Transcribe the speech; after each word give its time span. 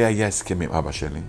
לי 0.00 0.06
היה 0.06 0.28
הסכם 0.28 0.60
עם 0.60 0.72
אבא 0.72 0.92
שלי. 0.92 1.20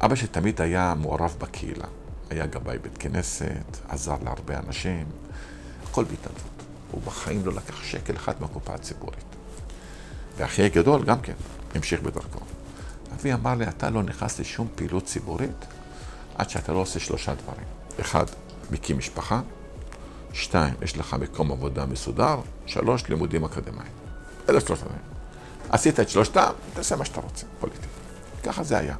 אבא 0.00 0.14
שלי 0.14 0.28
תמיד 0.28 0.60
היה 0.60 0.94
מעורב 0.94 1.36
בקהילה. 1.38 1.86
היה 2.30 2.46
גבאי 2.46 2.78
בית 2.78 2.98
כנסת, 2.98 3.78
עזר 3.88 4.16
להרבה 4.24 4.58
אנשים, 4.58 5.06
הכל 5.90 6.04
בהתנדבות. 6.04 6.62
הוא 6.90 7.02
בחיים 7.02 7.46
לא 7.46 7.52
לקח 7.52 7.82
שקל 7.82 8.16
אחד 8.16 8.32
מהקופה 8.40 8.74
הציבורית. 8.74 9.24
ואחי 10.36 10.62
הגדול 10.62 11.04
גם 11.04 11.20
כן, 11.20 11.32
המשיך 11.74 12.02
בדרכו. 12.02 12.40
אבי 13.14 13.32
אמר 13.32 13.54
לי, 13.54 13.68
אתה 13.68 13.90
לא 13.90 14.02
נכנס 14.02 14.40
לשום 14.40 14.68
פעילות 14.74 15.04
ציבורית 15.04 15.66
עד 16.34 16.50
שאתה 16.50 16.72
לא 16.72 16.78
עושה 16.78 17.00
שלושה 17.00 17.34
דברים. 17.34 17.66
אחד, 18.00 18.24
מקים 18.70 18.98
משפחה. 18.98 19.40
שתיים, 20.32 20.74
יש 20.82 20.96
לך 20.96 21.16
מקום 21.20 21.52
עבודה 21.52 21.86
מסודר. 21.86 22.40
שלוש, 22.66 23.08
לימודים 23.08 23.44
אקדמיים. 23.44 23.92
אלה 24.48 24.60
שלושה 24.60 24.84
דברים. 24.84 25.17
עשית 25.70 26.00
את 26.00 26.08
שלושתם, 26.08 26.50
תעשה 26.74 26.96
מה 26.96 27.04
שאתה 27.04 27.20
רוצה, 27.20 27.46
פוליטית. 27.60 27.86
ככה 28.42 28.62
זה 28.62 28.78
היה. 28.78 28.94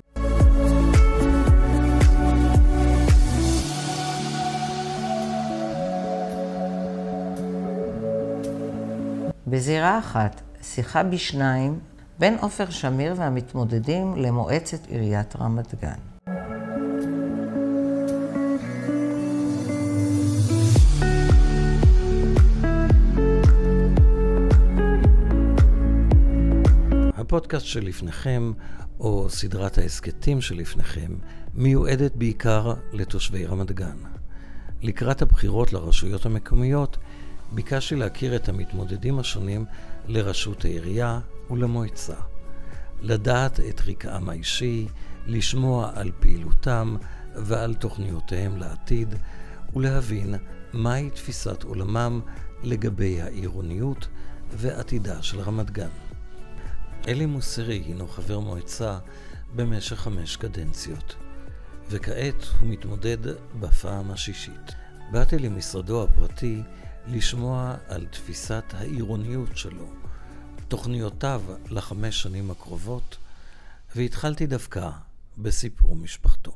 בזירה 9.46 9.98
אחת, 9.98 10.40
שיחה 10.62 11.02
בשניים 11.02 11.78
בין 12.18 12.36
עופר 12.40 12.70
שמיר 12.70 13.14
והמתמודדים 13.16 14.16
למועצת 14.16 14.86
עיריית 14.86 15.36
רמת 15.36 15.74
גן. 15.82 16.17
הפודקאסט 27.28 27.66
שלפניכם, 27.66 28.52
או 29.00 29.30
סדרת 29.30 29.78
ההסכתים 29.78 30.40
שלפניכם, 30.40 31.14
מיועדת 31.54 32.16
בעיקר 32.16 32.74
לתושבי 32.92 33.46
רמת 33.46 33.72
גן. 33.72 33.96
לקראת 34.82 35.22
הבחירות 35.22 35.72
לרשויות 35.72 36.26
המקומיות, 36.26 36.96
ביקשתי 37.52 37.96
להכיר 37.96 38.36
את 38.36 38.48
המתמודדים 38.48 39.18
השונים 39.18 39.64
לראשות 40.06 40.64
העירייה 40.64 41.20
ולמועצה. 41.50 42.14
לדעת 43.00 43.60
את 43.60 43.80
רקעם 43.86 44.28
האישי, 44.28 44.86
לשמוע 45.26 45.90
על 45.94 46.10
פעילותם 46.20 46.96
ועל 47.34 47.74
תוכניותיהם 47.74 48.56
לעתיד, 48.56 49.14
ולהבין 49.76 50.34
מהי 50.72 51.10
תפיסת 51.10 51.62
עולמם 51.62 52.20
לגבי 52.62 53.22
העירוניות 53.22 54.08
ועתידה 54.52 55.22
של 55.22 55.40
רמת 55.40 55.70
גן. 55.70 56.07
אלי 57.08 57.26
מוסרי 57.26 57.74
הינו 57.74 58.08
חבר 58.08 58.38
מועצה 58.38 58.98
במשך 59.56 59.96
חמש 59.96 60.36
קדנציות, 60.36 61.14
וכעת 61.90 62.44
הוא 62.60 62.68
מתמודד 62.68 63.16
בפעם 63.60 64.10
השישית. 64.10 64.74
באתי 65.12 65.38
למשרדו 65.38 66.02
הפרטי 66.02 66.62
לשמוע 67.06 67.74
על 67.88 68.06
תפיסת 68.06 68.64
העירוניות 68.72 69.56
שלו, 69.56 69.86
תוכניותיו 70.68 71.42
לחמש 71.70 72.22
שנים 72.22 72.50
הקרובות, 72.50 73.16
והתחלתי 73.96 74.46
דווקא 74.46 74.90
בסיפור 75.38 75.96
משפחתו. 75.96 76.52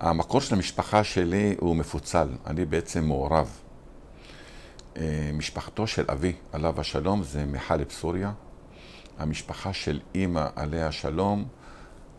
המקור 0.00 0.40
של 0.40 0.54
המשפחה 0.54 1.04
שלי 1.04 1.54
הוא 1.60 1.76
מפוצל, 1.76 2.28
אני 2.46 2.64
בעצם 2.64 3.04
מעורב. 3.04 3.60
אה, 4.96 5.30
משפחתו 5.34 5.86
של 5.86 6.04
אבי, 6.12 6.32
עליו 6.52 6.80
השלום, 6.80 7.22
זה 7.22 7.46
מחלב 7.46 7.90
סוריה. 7.90 8.32
המשפחה 9.22 9.72
של 9.72 10.00
אימא, 10.14 10.46
עליה 10.56 10.88
השלום, 10.88 11.44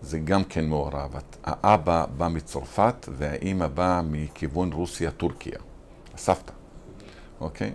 זה 0.02 0.20
גם 0.20 0.44
כן 0.44 0.66
מעורב. 0.66 1.16
האבא 1.44 2.06
בא 2.18 2.28
מצרפת 2.28 3.10
והאימא 3.12 3.68
באה 3.68 4.02
מכיוון 4.02 4.74
רוסיה-טורקיה, 4.74 5.60
הסבתא, 6.14 6.54
אוקיי? 7.42 7.74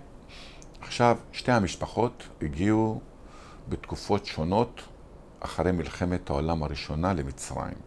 עכשיו, 0.81 1.17
שתי 1.31 1.51
המשפחות 1.51 2.27
הגיעו 2.41 3.01
בתקופות 3.69 4.25
שונות 4.25 4.81
אחרי 5.39 5.71
מלחמת 5.71 6.29
העולם 6.29 6.63
הראשונה 6.63 7.13
למצרים. 7.13 7.77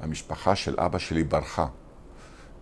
המשפחה 0.00 0.56
של 0.56 0.80
אבא 0.80 0.98
שלי 0.98 1.24
ברחה 1.24 1.66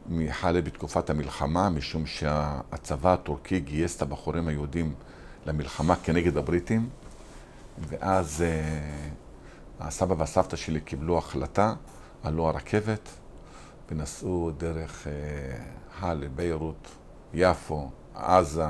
מחלב 0.08 0.64
בתקופת 0.64 1.10
המלחמה, 1.10 1.70
משום 1.70 2.06
שהצבא 2.06 3.12
הטורקי 3.12 3.60
גייס 3.60 3.96
את 3.96 4.02
הבחורים 4.02 4.48
היהודים 4.48 4.94
למלחמה 5.46 5.96
כנגד 5.96 6.36
הבריטים, 6.36 6.88
ואז 7.78 8.44
uh, 8.44 9.84
הסבא 9.84 10.14
והסבתא 10.18 10.56
שלי 10.56 10.80
קיבלו 10.80 11.18
החלטה, 11.18 11.74
עלו 12.22 12.48
הרכבת 12.48 13.08
ונסעו 13.90 14.50
דרך 14.58 15.06
חאלב, 16.00 16.36
ביירות, 16.36 16.88
יפו, 17.34 17.90
עזה, 18.14 18.68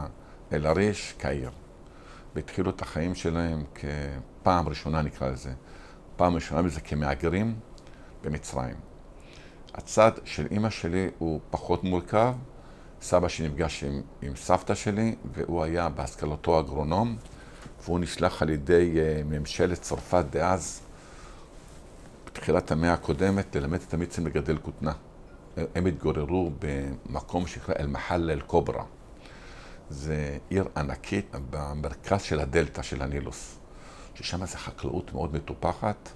אל-עריש, 0.53 1.15
קהיר. 1.19 1.51
והתחילו 2.35 2.71
את 2.71 2.83
החיים 2.83 3.15
שלהם 3.15 3.65
כפעם 3.75 4.69
ראשונה, 4.69 5.03
נקרא 5.03 5.29
לזה, 5.29 5.53
פעם 6.17 6.35
ראשונה 6.35 6.63
בזה 6.63 6.81
כמהגרים 6.81 7.55
במצרים. 8.23 8.75
הצד 9.75 10.13
של 10.25 10.47
אימא 10.51 10.71
שלי 10.71 11.11
הוא 11.19 11.41
פחות 11.51 11.85
מורכב. 11.85 12.35
סבא 13.03 13.29
שלי 13.29 13.49
נפגש 13.49 13.85
עם, 13.85 14.03
עם 14.23 14.37
סבתא 14.37 14.75
שלי, 14.75 15.15
והוא 15.33 15.63
היה 15.63 15.89
בהשכלתו 15.89 16.61
אגרונום. 16.61 17.17
והוא 17.87 18.01
נשלח 18.01 18.43
על 18.43 18.51
ידי 18.51 18.95
אה, 18.99 19.23
ממשלת 19.25 19.83
צרפת 19.83 20.25
דאז, 20.31 20.81
בתחילת 22.27 22.71
המאה 22.71 22.93
הקודמת, 22.93 23.57
ללמד 23.57 23.81
את 23.89 23.95
המצרים 23.95 24.27
לגדל 24.27 24.59
כותנה. 24.59 24.93
הם 25.75 25.87
התגוררו 25.87 26.51
במקום 26.59 27.47
שנקרא 27.47 27.75
אל-מחל 27.79 28.31
אל-קוברה. 28.31 28.85
זה 29.91 30.39
עיר 30.49 30.69
ענקית 30.77 31.35
במרכז 31.51 32.23
של 32.23 32.41
הדלתא 32.41 32.83
של 32.83 33.03
הנילוס, 33.03 33.59
ששם 34.15 34.47
זה 34.47 34.59
חקלאות 34.59 35.13
מאוד 35.13 35.35
מטופחת. 35.35 36.09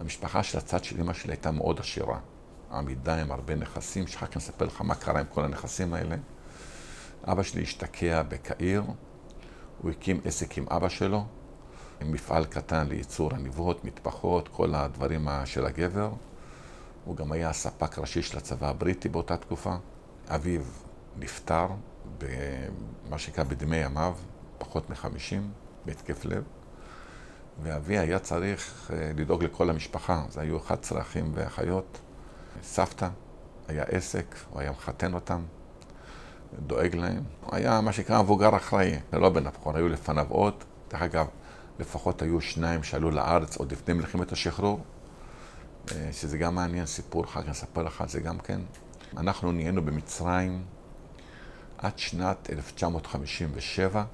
המשפחה 0.00 0.42
של 0.42 0.58
הצד 0.58 0.84
של 0.84 1.00
אמא 1.00 1.12
שלי 1.12 1.32
הייתה 1.32 1.50
מאוד 1.50 1.80
עשירה. 1.80 2.18
עמידה 2.72 3.20
עם 3.20 3.32
הרבה 3.32 3.54
נכסים, 3.54 4.06
שאחר 4.06 4.26
כך 4.26 4.36
נספר 4.36 4.64
לך 4.64 4.80
מה 4.80 4.94
קרה 4.94 5.20
עם 5.20 5.26
כל 5.34 5.44
הנכסים 5.44 5.94
האלה. 5.94 6.16
אבא 7.24 7.42
שלי 7.42 7.62
השתקע 7.62 8.22
בקהיר, 8.22 8.82
הוא 9.82 9.90
הקים 9.90 10.20
עסק 10.24 10.58
עם 10.58 10.66
אבא 10.70 10.88
שלו, 10.88 11.24
עם 12.00 12.12
מפעל 12.12 12.44
קטן 12.44 12.86
לייצור 12.88 13.34
עניבות, 13.34 13.84
מטפחות, 13.84 14.48
כל 14.48 14.74
הדברים 14.74 15.28
של 15.44 15.66
הגבר. 15.66 16.10
הוא 17.04 17.16
גם 17.16 17.32
היה 17.32 17.50
הספק 17.50 17.98
ראשי 17.98 18.22
של 18.22 18.38
הצבא 18.38 18.68
הבריטי 18.68 19.08
באותה 19.08 19.36
תקופה. 19.36 19.74
אביו 20.28 20.62
נפטר 21.16 21.66
במה 22.18 23.18
שנקרא 23.18 23.44
בדמי 23.44 23.76
ימיו, 23.76 24.14
פחות 24.58 24.90
מחמישים, 24.90 25.50
בהתקף 25.84 26.24
לב. 26.24 26.44
ואבי 27.62 27.98
היה 27.98 28.18
צריך 28.18 28.90
אה, 28.94 29.12
לדאוג 29.16 29.44
לכל 29.44 29.70
המשפחה, 29.70 30.24
זה 30.28 30.40
היו 30.40 30.56
11 30.58 31.00
אחים 31.00 31.32
ואחיות. 31.34 32.00
סבתא, 32.62 33.08
היה 33.68 33.82
עסק, 33.82 34.34
הוא 34.50 34.60
היה 34.60 34.70
מחתן 34.70 35.14
אותם. 35.14 35.42
דואג 36.58 36.96
להם. 36.96 37.22
הוא 37.40 37.56
היה 37.56 37.80
מה 37.80 37.92
שנקרא 37.92 38.22
מבוגר 38.22 38.56
אחראי, 38.56 38.98
זה 39.12 39.18
לא 39.18 39.28
בן 39.28 39.46
הבכור, 39.46 39.76
היו 39.76 39.88
לפניו 39.88 40.26
עוד. 40.28 40.54
דרך 40.90 41.02
אגב, 41.02 41.26
לפחות 41.78 42.22
היו 42.22 42.40
שניים 42.40 42.82
שעלו 42.82 43.10
לארץ 43.10 43.56
עוד 43.56 43.72
לפני 43.72 43.94
מלחמת 43.94 44.32
השחרור, 44.32 44.80
אה, 45.92 46.08
שזה 46.12 46.38
גם 46.38 46.54
מעניין, 46.54 46.86
סיפור, 46.86 47.24
אחר 47.24 47.42
כך 47.42 47.48
אספר 47.48 47.82
לך 47.82 48.00
על 48.00 48.08
זה 48.08 48.20
גם 48.20 48.38
כן. 48.38 48.60
אנחנו 49.16 49.52
נהיינו 49.52 49.82
במצרים 49.82 50.62
עד 51.78 51.98
שנת 51.98 52.50
1957, 52.50 54.04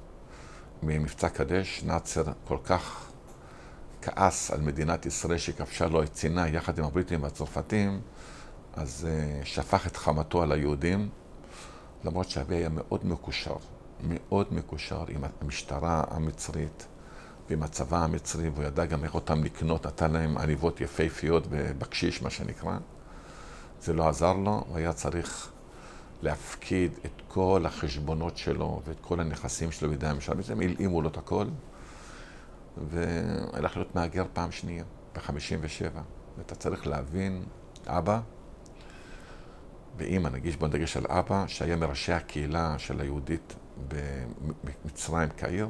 ממבצע 0.83 1.29
קדש, 1.29 1.83
נאצר 1.85 2.23
כל 2.45 2.59
כך 2.65 3.11
כעס 4.03 4.51
על 4.51 4.61
מדינת 4.61 5.07
ישראל 5.07 5.39
שכבשה 5.39 5.87
לו 5.87 6.03
את 6.03 6.17
סיני 6.17 6.49
יחד 6.49 6.79
עם 6.79 6.85
הבריטים 6.85 7.23
והצרפתים, 7.23 8.01
אז 8.75 9.09
uh, 9.09 9.47
שפך 9.47 9.87
את 9.87 9.97
חמתו 9.97 10.43
על 10.43 10.53
היהודים. 10.53 11.09
למרות 12.05 12.31
שאבי 12.31 12.55
היה 12.55 12.69
מאוד 12.69 13.07
מקושר 13.07 13.57
מאוד 14.01 14.55
מקושר 14.55 15.05
עם 15.09 15.25
המשטרה 15.41 16.05
המצרית 16.11 16.87
ועם 17.51 17.63
הצבא 17.63 18.05
המצרי, 18.05 18.49
והוא 18.49 18.65
ידע 18.65 18.85
גם 18.85 19.05
איך 19.05 19.15
אותם 19.15 19.45
לקנות, 19.45 19.87
נתן 19.87 20.13
להם 20.13 20.39
עניבות 20.39 20.81
יפהפיות 20.81 21.47
בבקשיש, 21.51 22.23
מה 22.23 22.31
שנקרא. 22.31 22.79
זה 23.81 23.93
לא 23.93 24.09
עזר 24.09 24.33
לו, 24.33 24.65
הוא 24.69 24.77
היה 24.77 24.93
צריך 24.93 25.51
להפקיד 26.23 26.93
את 27.05 27.23
כל 27.29 27.63
החשבונות 27.67 28.37
שלו 28.37 28.83
ואת 28.87 29.01
כל 29.01 29.21
הנכסים 29.21 29.73
שלו 29.73 29.89
בידי 29.89 30.07
הממשלה, 30.07 30.35
וזה 30.39 30.53
הלאימו 30.53 31.03
לו 31.03 31.09
את 31.09 31.17
הכל, 31.17 31.47
והלך 32.91 33.77
להיות 33.77 33.95
מהגר 33.95 34.25
פעם 34.33 34.53
שנייה, 34.53 34.85
ב-57. 35.15 35.99
ואתה 36.39 36.55
צריך 36.55 36.87
להבין, 36.87 37.45
אבא 37.87 38.21
ואימא, 39.97 40.29
נגיש 40.29 40.57
בוא 40.57 40.69
נדגש 40.69 40.97
על 40.97 41.05
אבא, 41.09 41.45
שהיה 41.47 41.77
מראשי 41.77 42.13
הקהילה 42.13 42.75
של 42.79 43.01
היהודית 43.01 43.55
במצרים, 43.89 45.29
קהיר, 45.29 45.69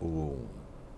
והוא 0.00 0.36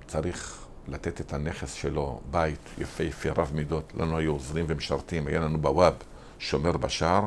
צריך 0.06 0.66
לתת 0.88 1.20
את 1.20 1.32
הנכס 1.32 1.72
שלו, 1.72 2.20
בית 2.30 2.60
יפהפה, 2.78 3.28
רב 3.36 3.50
מידות. 3.54 3.92
לנו 3.96 4.18
היו 4.18 4.32
עוזרים 4.32 4.64
ומשרתים, 4.68 5.26
היה 5.26 5.40
לנו 5.40 5.58
בוואב 5.58 5.94
שומר 6.38 6.76
בשער, 6.76 7.26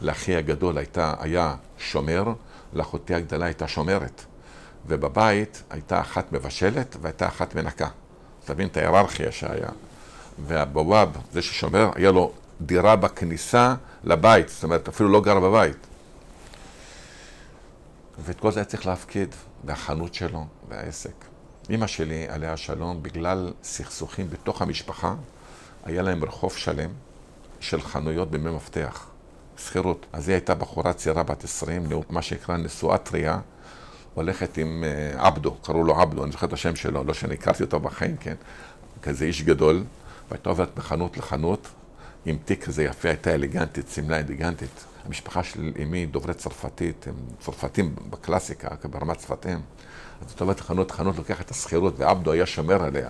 לאחי 0.00 0.36
הגדול 0.36 0.78
הייתה, 0.78 1.14
היה 1.20 1.54
שומר, 1.78 2.24
לאחותי 2.72 3.14
הגדולה 3.14 3.46
הייתה 3.46 3.68
שומרת. 3.68 4.24
ובבית 4.86 5.62
הייתה 5.70 6.00
אחת 6.00 6.32
מבשלת 6.32 6.96
והייתה 7.00 7.28
אחת 7.28 7.54
מנקה. 7.54 7.88
תבין 8.44 8.68
את 8.68 8.76
ההיררכיה 8.76 9.32
שהיה. 9.32 9.68
והבוואב, 10.38 11.16
זה 11.32 11.42
ששומר, 11.42 11.90
היה 11.94 12.10
לו 12.10 12.32
דירה 12.60 12.96
בכניסה 12.96 13.74
לבית, 14.04 14.48
זאת 14.48 14.64
אומרת, 14.64 14.88
אפילו 14.88 15.08
לא 15.08 15.20
גר 15.20 15.40
בבית. 15.40 15.76
ואת 18.18 18.40
כל 18.40 18.52
זה 18.52 18.60
היה 18.60 18.64
צריך 18.64 18.86
להפקיד, 18.86 19.34
והחנות 19.64 20.14
שלו, 20.14 20.46
והעסק. 20.68 21.24
אמא 21.70 21.86
שלי, 21.86 22.28
עליה 22.28 22.52
השלום, 22.52 23.02
בגלל 23.02 23.52
סכסוכים 23.62 24.30
בתוך 24.30 24.62
המשפחה, 24.62 25.14
היה 25.84 26.02
להם 26.02 26.24
רחוב 26.24 26.56
שלם 26.56 26.90
של 27.60 27.82
חנויות 27.82 28.30
בימי 28.30 28.50
מפתח, 28.50 29.06
שכירות. 29.58 30.06
אז 30.12 30.28
היא 30.28 30.34
הייתה 30.34 30.54
בחורה 30.54 30.92
צעירה 30.92 31.22
בת 31.22 31.44
20, 31.44 31.86
מה 32.10 32.22
שנקרא 32.22 32.56
נשואה 32.56 32.98
טריה, 32.98 33.38
הולכת 34.14 34.56
עם 34.58 34.84
אה, 34.84 35.26
עבדו, 35.26 35.54
קראו 35.54 35.84
לו 35.84 36.00
עבדו, 36.00 36.24
אני 36.24 36.32
זוכר 36.32 36.46
את 36.46 36.52
השם 36.52 36.76
שלו, 36.76 37.04
לא 37.04 37.14
שאני 37.14 37.34
הכרתי 37.34 37.62
אותו 37.62 37.80
בחיים, 37.80 38.16
כן? 38.16 38.34
כזה 39.02 39.24
איש 39.24 39.42
גדול, 39.42 39.84
והייתה 40.30 40.48
עוברת 40.48 40.76
מחנות 40.76 41.16
לחנות, 41.16 41.68
עם 42.24 42.36
תיק 42.44 42.64
כזה 42.64 42.84
יפה, 42.84 43.08
הייתה 43.08 43.34
אלגנטית, 43.34 43.88
שמלה 43.88 44.18
אלגנטית. 44.18 44.84
המשפחה 45.06 45.42
של 45.42 45.72
אמי 45.82 46.06
דוברי 46.06 46.34
צרפתית, 46.34 47.06
הם 47.08 47.14
צרפתים 47.40 47.94
בקלאסיקה, 48.10 48.68
ברמת 48.90 49.20
שפתיהם. 49.20 49.60
אז 50.20 50.28
הייתה 50.28 50.44
עוברת 50.44 50.60
לחנות 50.60 50.90
לחנות, 50.90 51.16
לוקח 51.16 51.40
את 51.40 51.50
השכירות, 51.50 51.94
ועבדו 51.98 52.32
היה 52.32 52.46
שומר 52.46 52.84
עליה. 52.84 53.08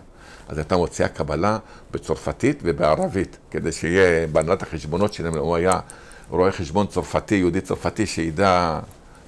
אז 0.49 0.59
הייתה 0.59 0.77
מוציאה 0.77 1.09
קבלה 1.09 1.59
בצרפתית 1.91 2.61
ובערבית, 2.63 3.39
כדי 3.51 3.73
שיהיה 3.73 4.27
בהנהלת 4.27 4.63
החשבונות 4.63 5.13
שלהם, 5.13 5.37
הוא 5.37 5.57
היה 5.57 5.81
רואה 6.29 6.53
חשבון 6.53 6.87
צרפתי, 6.87 7.35
יהודי 7.35 7.61
צרפתי, 7.61 8.07
שידע 8.07 8.81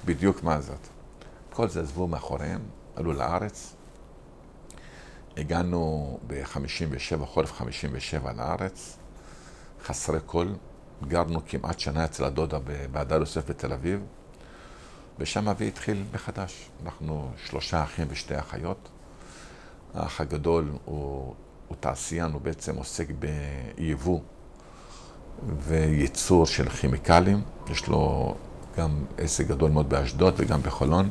בדיוק 0.05 0.43
מה 0.43 0.61
זאת. 0.61 0.87
כל 1.53 1.69
זה 1.69 1.81
עזבו 1.81 2.07
מאחוריהם, 2.07 2.59
עלו 2.95 3.13
לארץ. 3.13 3.73
הגענו 5.39 6.17
ב-57, 6.27 7.25
חורף 7.25 7.53
57 7.53 8.31
לארץ, 8.33 8.97
חסרי 9.85 10.19
כל. 10.25 10.47
גרנו 11.07 11.39
כמעט 11.47 11.79
שנה 11.79 12.05
אצל 12.05 12.23
הדודה 12.23 12.57
בהדר 12.91 13.15
יוסף 13.19 13.49
בתל 13.49 13.73
אביב, 13.73 13.99
ושם 15.19 15.49
אבי 15.49 15.67
התחיל 15.67 16.03
מחדש. 16.13 16.69
אנחנו 16.85 17.31
שלושה 17.45 17.83
אחים 17.83 18.07
ושתי 18.09 18.39
אחיות. 18.39 18.89
האח 19.93 20.21
הגדול 20.21 20.71
הוא, 20.85 21.33
הוא 21.67 21.77
תעשיין, 21.79 22.31
הוא 22.31 22.41
בעצם 22.41 22.75
עוסק 22.75 23.07
ביבוא 23.19 24.19
וייצור 25.57 26.45
של 26.45 26.69
כימיקלים. 26.69 27.41
יש 27.71 27.87
לו 27.87 28.35
גם 28.77 29.05
עסק 29.17 29.47
גדול 29.47 29.71
מאוד 29.71 29.89
באשדוד 29.89 30.33
וגם 30.37 30.61
בחולון. 30.61 31.09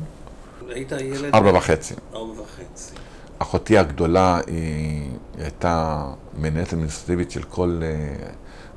היית 0.67 0.91
ילד? 0.91 1.33
ארבע 1.35 1.57
וחצי. 1.57 1.93
ארבע 2.13 2.41
וחצי. 2.41 2.93
אחותי 3.39 3.77
הגדולה 3.77 4.39
היא 4.47 5.11
הייתה 5.37 6.05
מנהלת 6.37 6.73
אדמיניסטרטיבית 6.73 7.31
של 7.31 7.43
כל 7.43 7.81
אה, 7.83 8.15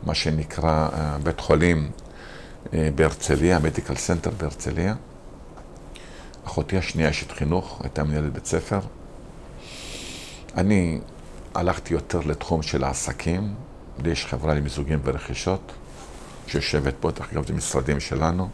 מה 0.03 0.14
שנקרא 0.14 0.88
אה, 0.93 1.17
בית 1.23 1.41
חולים 1.41 1.91
אה, 2.75 2.88
בהרצליה, 2.94 3.59
Medical 3.58 3.94
Center 3.94 4.31
בהרצליה. 4.31 4.94
אחותי 6.47 6.79
השנייה 6.79 7.11
אשת 7.11 7.32
חינוך, 7.32 7.81
הייתה 7.82 8.05
מנהלת 8.05 8.32
בית 8.32 8.47
ספר. 8.47 8.81
אני 10.56 11.00
הלכתי 11.55 11.94
יותר 11.94 12.20
לתחום 12.20 12.62
של 12.62 12.85
העסקים, 12.85 13.55
לי 14.05 14.11
יש 14.11 14.26
חברה 14.26 14.55
למיזוגים 14.55 14.99
ורכישות, 15.05 15.73
שיושבת 16.47 16.94
פה, 17.00 17.11
דרך 17.11 17.32
אגב 17.32 17.47
זה 17.47 17.55
משרדים 17.55 18.00
שלנו. 18.00 18.49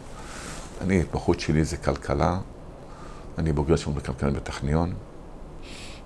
אני, 0.81 0.99
ההתמחות 0.99 1.41
שלי 1.41 1.65
זה 1.65 1.77
כלכלה, 1.77 2.39
אני 3.39 3.53
בוגר 3.53 3.77
של 3.77 3.91
בכלכלה 3.91 4.31
בטכניון. 4.31 4.95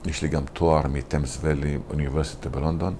יש 0.07 0.23
לי 0.23 0.29
גם 0.29 0.43
תואר 0.53 0.83
מטמס 0.89 1.39
ואלי 1.41 1.79
אוניברסיטה 1.91 2.49
בלונדון. 2.49 2.95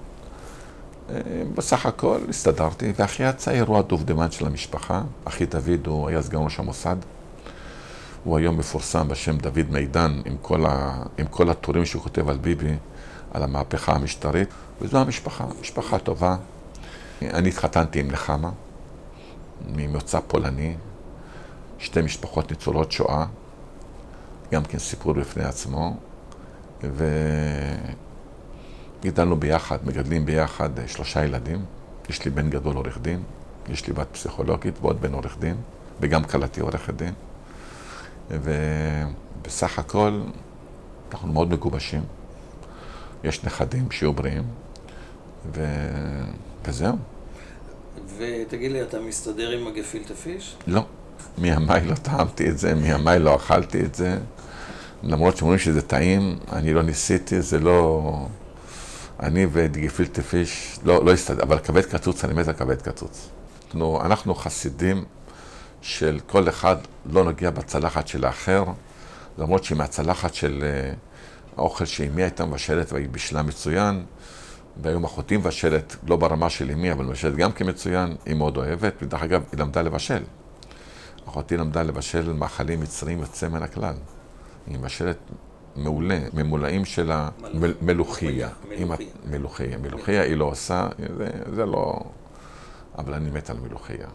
אה, 1.09 1.15
בסך 1.55 1.85
הכל 1.85 2.19
הסתדרתי, 2.29 2.93
ואחי 2.95 3.23
הצעיר 3.23 3.65
הוא 3.65 3.77
הדובדבן 3.77 4.31
של 4.31 4.45
המשפחה. 4.45 5.01
אחי 5.25 5.45
דוד 5.45 5.87
הוא 5.87 6.09
היה 6.09 6.21
סגן 6.21 6.39
ראש 6.43 6.59
המוסד. 6.59 6.95
הוא 8.23 8.37
היום 8.37 8.57
מפורסם 8.57 9.07
בשם 9.07 9.37
דוד 9.37 9.65
מידן, 9.69 10.21
עם 10.25 10.35
כל, 10.41 10.65
ה... 10.65 11.03
עם 11.17 11.25
כל 11.27 11.49
הטורים 11.49 11.85
שהוא 11.85 12.01
כותב 12.01 12.29
על 12.29 12.37
ביבי, 12.37 12.75
על 13.33 13.43
המהפכה 13.43 13.93
המשטרית, 13.93 14.49
וזו 14.81 14.97
המשפחה, 14.97 15.45
משפחה 15.61 15.99
טובה. 15.99 16.35
אני 17.21 17.49
התחתנתי 17.49 17.99
עם 17.99 18.11
נחמה, 18.11 18.49
ממוצא 19.75 20.19
פולני, 20.27 20.75
שתי 21.79 22.01
משפחות 22.01 22.51
ניצולות 22.51 22.91
שואה, 22.91 23.25
גם 24.51 24.63
כן 24.63 24.79
סיפור 24.79 25.13
בפני 25.13 25.43
עצמו, 25.43 25.97
וגידלנו 29.01 29.35
ביחד, 29.35 29.77
מגדלים 29.83 30.25
ביחד 30.25 30.69
שלושה 30.87 31.25
ילדים. 31.25 31.65
יש 32.09 32.25
לי 32.25 32.31
בן 32.31 32.49
גדול 32.49 32.75
עורך 32.75 32.97
דין, 33.01 33.23
יש 33.69 33.87
לי 33.87 33.93
בת 33.93 34.07
פסיכולוגית 34.11 34.73
ועוד 34.81 35.01
בן 35.01 35.13
עורך 35.13 35.37
דין, 35.39 35.55
וגם 36.01 36.23
כלתי 36.23 36.61
עורכת 36.61 36.93
דין. 36.93 37.13
ובסך 38.29 39.79
הכל 39.79 40.21
אנחנו 41.11 41.33
מאוד 41.33 41.49
מגובשים. 41.51 42.01
יש 43.23 43.43
נכדים 43.43 43.91
שיהיו 43.91 44.13
בריאים, 44.13 44.43
ו... 45.55 45.65
וזהו. 46.65 46.97
ותגיד 48.17 48.71
לי, 48.71 48.81
אתה 48.81 48.99
מסתדר 48.99 49.49
עם 49.49 49.67
הגפילטה 49.67 50.13
פיש? 50.13 50.55
לא. 50.67 50.85
מימיי 51.37 51.85
לא 51.85 51.95
טעמתי 51.95 52.49
את 52.49 52.57
זה, 52.57 52.75
מימיי 52.75 53.19
לא 53.19 53.35
אכלתי 53.35 53.85
את 53.85 53.95
זה. 53.95 54.17
למרות 55.03 55.37
שאומרים 55.37 55.59
שזה 55.59 55.81
טעים, 55.81 56.39
אני 56.51 56.73
לא 56.73 56.83
ניסיתי, 56.83 57.41
זה 57.41 57.59
לא... 57.59 58.27
אני 59.19 59.47
וגפילטה 59.51 60.21
פיש 60.21 60.79
לא, 60.83 61.05
לא 61.05 61.11
הסתדר, 61.11 61.43
אבל 61.43 61.59
כבד 61.59 61.85
קצוץ, 61.85 62.25
אני 62.25 62.33
מת 62.33 62.47
על 62.47 62.53
כבד 62.53 62.81
קצוץ. 62.81 63.29
אנחנו, 63.65 64.01
אנחנו 64.05 64.35
חסידים 64.35 65.05
של 65.81 66.19
כל 66.27 66.49
אחד 66.49 66.75
לא 67.05 67.23
נוגע 67.23 67.49
בצלחת 67.49 68.07
של 68.07 68.25
האחר, 68.25 68.63
למרות 69.37 69.63
שהיא 69.63 69.77
מהצלחת 69.77 70.33
של 70.33 70.63
אה, 70.63 70.93
האוכל 71.57 71.85
שאימי 71.85 72.21
הייתה 72.21 72.45
מבשלת 72.45 72.93
והיא 72.93 73.09
בישלה 73.09 73.43
מצוין, 73.43 74.05
והיום 74.81 75.03
אחותי 75.03 75.37
מבשלת, 75.37 75.95
לא 76.07 76.15
ברמה 76.15 76.49
של 76.49 76.69
אימי, 76.69 76.91
אבל 76.91 77.05
מבשלת 77.05 77.35
גם 77.35 77.51
כמצוין, 77.51 78.15
היא 78.25 78.35
מאוד 78.35 78.57
אוהבת, 78.57 78.93
ודרך 79.01 79.23
אגב, 79.23 79.43
היא 79.51 79.59
למדה 79.59 79.81
לבשל. 79.81 80.23
אחותי 81.27 81.57
למדה 81.57 81.83
לבשל 81.83 82.33
מאכלים 82.33 82.79
מצריים 82.79 83.19
יוצא 83.19 83.47
הכלל. 83.61 83.95
היא 84.67 84.77
מבשלת 84.77 85.17
מעולה, 85.75 86.19
ממולאים 86.33 86.85
של 86.85 87.11
המלוכיה. 87.11 88.49
מלוכיה. 89.25 89.77
מלוכיה 89.77 90.21
היא 90.21 90.35
לא 90.35 90.45
עושה, 90.45 90.89
זה, 91.17 91.29
זה 91.55 91.65
לא... 91.65 91.99
אבל 92.97 93.13
אני 93.13 93.29
מת 93.29 93.49
על 93.49 93.57
מלוכיה. 93.59 94.07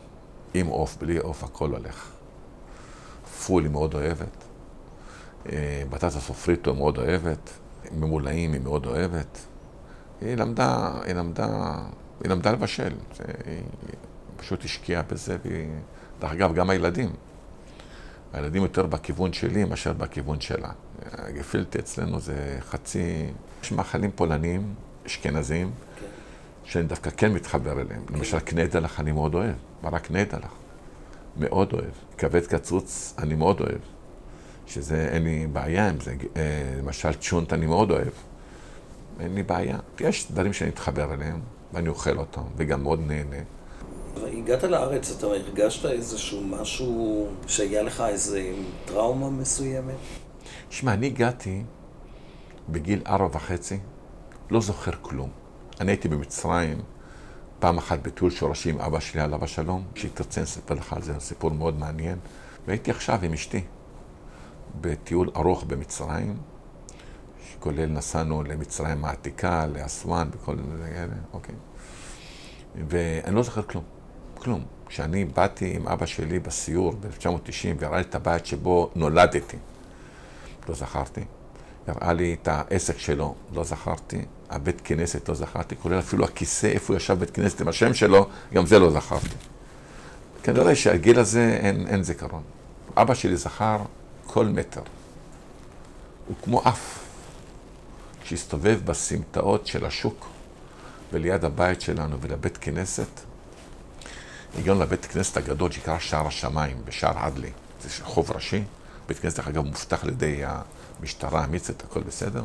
עם 0.54 0.66
עוף, 0.66 0.96
בלי 1.00 1.18
עוף, 1.18 1.44
הכל 1.44 1.70
הולך. 1.70 2.10
פול 3.46 3.62
היא 3.62 3.72
מאוד 3.72 3.94
אוהבת. 3.94 4.44
אה, 5.52 5.82
בטטה 5.90 6.10
סופריטו 6.10 6.74
מאוד 6.74 6.98
אוהבת. 6.98 7.50
ממולאים 7.92 8.52
היא 8.52 8.60
מאוד 8.60 8.86
אוהבת. 8.86 9.38
היא 10.20 10.34
למדה, 10.34 10.90
היא 11.04 11.14
למדה, 11.14 11.74
היא 12.20 12.30
למדה 12.30 12.52
לבשל. 12.52 12.92
היא 13.46 13.62
פשוט 14.36 14.64
השקיעה 14.64 15.02
בזה, 15.02 15.36
והיא... 15.44 15.68
דרך 16.20 16.32
אגב, 16.32 16.54
גם 16.54 16.70
הילדים. 16.70 17.10
הילדים 18.32 18.62
יותר 18.62 18.86
בכיוון 18.86 19.32
שלי 19.32 19.64
מאשר 19.64 19.92
בכיוון 19.92 20.40
שלה. 20.40 20.70
הגפילטה 21.12 21.78
אצלנו 21.78 22.20
זה 22.20 22.58
חצי... 22.60 23.26
יש 23.62 23.72
מאכלים 23.72 24.10
פולניים, 24.14 24.74
אשכנזים, 25.06 25.70
כן. 26.00 26.06
שאני 26.64 26.84
דווקא 26.84 27.10
כן 27.16 27.32
מתחבר 27.32 27.72
אליהם. 27.72 28.04
כן. 28.06 28.14
למשל, 28.14 28.38
קניידלח 28.38 29.00
אני 29.00 29.12
מאוד 29.12 29.34
אוהב, 29.34 29.54
מרק 29.82 30.06
קניידלח. 30.06 30.52
מאוד 31.36 31.72
אוהב. 31.72 31.92
כבד 32.18 32.46
קצוץ 32.46 33.14
אני 33.18 33.34
מאוד 33.34 33.60
אוהב. 33.60 33.80
שזה, 34.66 35.08
אין 35.08 35.24
לי 35.24 35.46
בעיה 35.52 35.88
עם 35.88 36.00
זה. 36.00 36.14
אה, 36.36 36.42
למשל 36.78 37.12
צ'ונט 37.12 37.52
אני 37.52 37.66
מאוד 37.66 37.90
אוהב. 37.90 38.12
אין 39.20 39.34
לי 39.34 39.42
בעיה. 39.42 39.78
יש 40.00 40.32
דברים 40.32 40.52
שאני 40.52 40.70
מתחבר 40.70 41.14
אליהם, 41.14 41.40
ואני 41.72 41.88
אוכל 41.88 42.18
אותם, 42.18 42.42
וגם 42.56 42.82
מאוד 42.82 43.00
נהנה. 43.06 43.36
הגעת 44.26 44.62
לארץ, 44.62 45.16
אתה 45.18 45.26
הרגשת 45.26 45.86
איזשהו 45.86 46.44
משהו 46.44 47.28
שהיה 47.46 47.82
לך 47.82 48.00
איזה 48.00 48.52
טראומה 48.84 49.30
מסוימת? 49.30 49.94
שמע, 50.70 50.92
אני 50.92 51.06
הגעתי 51.06 51.62
בגיל 52.68 53.02
ארבע 53.06 53.36
וחצי, 53.36 53.78
לא 54.50 54.60
זוכר 54.60 54.92
כלום. 55.02 55.30
אני 55.80 55.90
הייתי 55.90 56.08
במצרים 56.08 56.80
פעם 57.58 57.78
אחת 57.78 57.98
בטיול 58.02 58.30
שורשים 58.30 58.80
אבא 58.80 59.00
שלי 59.00 59.20
עליו 59.20 59.44
השלום, 59.44 59.84
שהיא 59.94 60.10
תרצה 60.14 60.40
לספר 60.40 60.74
לך 60.74 60.92
על 60.92 61.02
זה, 61.02 61.14
סיפור 61.18 61.50
מאוד 61.50 61.78
מעניין. 61.78 62.18
והייתי 62.66 62.90
עכשיו 62.90 63.18
עם 63.22 63.32
אשתי 63.32 63.64
בטיול 64.80 65.30
ארוך 65.36 65.64
במצרים, 65.64 66.36
שכולל 67.52 67.86
נסענו 67.86 68.42
למצרים 68.42 69.04
העתיקה, 69.04 69.66
לאסואן, 69.66 70.28
וכל 70.32 70.56
כאלה, 70.94 71.14
אוקיי. 71.32 71.54
ואני 72.88 73.36
לא 73.36 73.42
זוכר 73.42 73.62
כלום, 73.62 73.84
כלום. 74.38 74.64
כשאני 74.86 75.24
באתי 75.24 75.76
עם 75.76 75.88
אבא 75.88 76.06
שלי 76.06 76.38
בסיור 76.38 76.92
ב-1990 76.92 77.76
והראה 77.78 77.96
לי 77.96 78.02
את 78.02 78.14
הבית 78.14 78.46
שבו 78.46 78.90
נולדתי, 78.94 79.56
לא 80.68 80.74
זכרתי. 80.74 81.24
הראה 81.86 82.12
לי 82.12 82.36
את 82.42 82.48
העסק 82.48 82.98
שלו, 82.98 83.34
לא 83.54 83.64
זכרתי. 83.64 84.24
הבית 84.50 84.80
כנסת 84.84 85.28
לא 85.28 85.34
זכרתי, 85.34 85.76
כולל 85.76 85.98
אפילו 85.98 86.24
הכיסא, 86.24 86.66
איפה 86.66 86.92
הוא 86.92 86.96
ישב 86.96 87.18
בית 87.18 87.30
כנסת 87.30 87.60
עם 87.60 87.68
השם 87.68 87.94
שלו, 87.94 88.28
גם 88.54 88.66
זה 88.66 88.78
לא 88.78 88.90
זכרתי. 88.90 89.34
כנראה 90.42 90.74
שהגיל 90.74 91.18
הזה 91.18 91.58
אין, 91.62 91.86
אין 91.86 92.02
זיכרון. 92.02 92.42
אבא 92.96 93.14
שלי 93.14 93.36
זכר 93.36 93.78
כל 94.26 94.46
מטר. 94.46 94.82
הוא 96.28 96.36
כמו 96.44 96.62
אף 96.68 96.98
שהסתובב 98.24 98.80
בסמטאות 98.84 99.66
של 99.66 99.86
השוק 99.86 100.26
וליד 101.12 101.44
הבית 101.44 101.80
שלנו 101.80 102.20
ולבית 102.20 102.56
כנסת. 102.56 103.27
הגענו 104.58 104.80
לבית 104.80 105.06
כנסת 105.06 105.36
הגדול 105.36 105.70
שנקרא 105.70 105.98
שער 105.98 106.26
השמיים 106.26 106.76
בשער 106.84 107.18
עדלי, 107.18 107.50
זה 107.82 107.88
חוב 108.04 108.30
ראשי. 108.30 108.64
בית 109.08 109.18
כנסת, 109.18 109.36
דרך 109.36 109.48
אגב, 109.48 109.64
מובטח 109.64 110.04
על 110.04 110.10
ידי 110.10 110.42
המשטרה, 111.00 111.44
המצאת, 111.44 111.82
הכל 111.84 112.00
בסדר. 112.00 112.44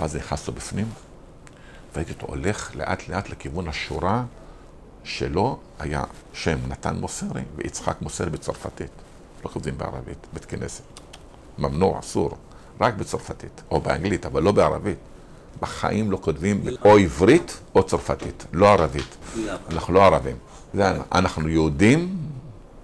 ואז 0.00 0.16
נכנסנו 0.16 0.52
בפנים, 0.52 0.86
והייתי 1.94 2.12
אותו 2.12 2.26
הולך 2.26 2.76
לאט 2.76 3.08
לאט 3.08 3.28
לכיוון 3.28 3.68
השורה 3.68 4.24
שלו 5.04 5.58
היה 5.78 6.04
שם 6.32 6.58
נתן 6.68 6.96
מוסרי 6.96 7.42
ויצחק 7.56 8.02
מוסרי 8.02 8.30
בצרפתית. 8.30 8.90
לא 9.44 9.50
כותבים 9.50 9.78
בערבית, 9.78 10.26
בית 10.32 10.44
כנסת. 10.44 10.82
ממנוע, 11.58 11.98
אסור, 11.98 12.36
רק 12.80 12.94
בצרפתית, 12.94 13.62
או 13.70 13.80
באנגלית, 13.80 14.26
אבל 14.26 14.42
לא 14.42 14.52
בערבית. 14.52 14.98
בחיים 15.60 16.10
לא 16.10 16.18
כותבים 16.20 16.64
או 16.84 16.96
עברית 16.98 17.60
או 17.74 17.82
צרפתית, 17.82 18.44
לא 18.52 18.68
ערבית. 18.68 19.16
אנחנו 19.70 19.94
לא 19.94 20.04
ערבים. 20.04 20.36
זה, 20.74 20.84
אנחנו 21.12 21.48
יהודים 21.48 22.16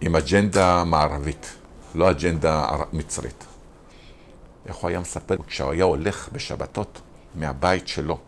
עם 0.00 0.16
אג'נדה 0.16 0.84
מערבית, 0.84 1.54
לא 1.94 2.10
אג'נדה 2.10 2.66
מצרית. 2.92 3.44
איך 4.66 4.76
הוא 4.76 4.88
היה 4.88 5.00
מספר? 5.00 5.36
כשהוא 5.46 5.72
היה 5.72 5.84
הולך 5.84 6.28
בשבתות 6.32 7.00
מהבית 7.34 7.88
שלו 7.88 8.18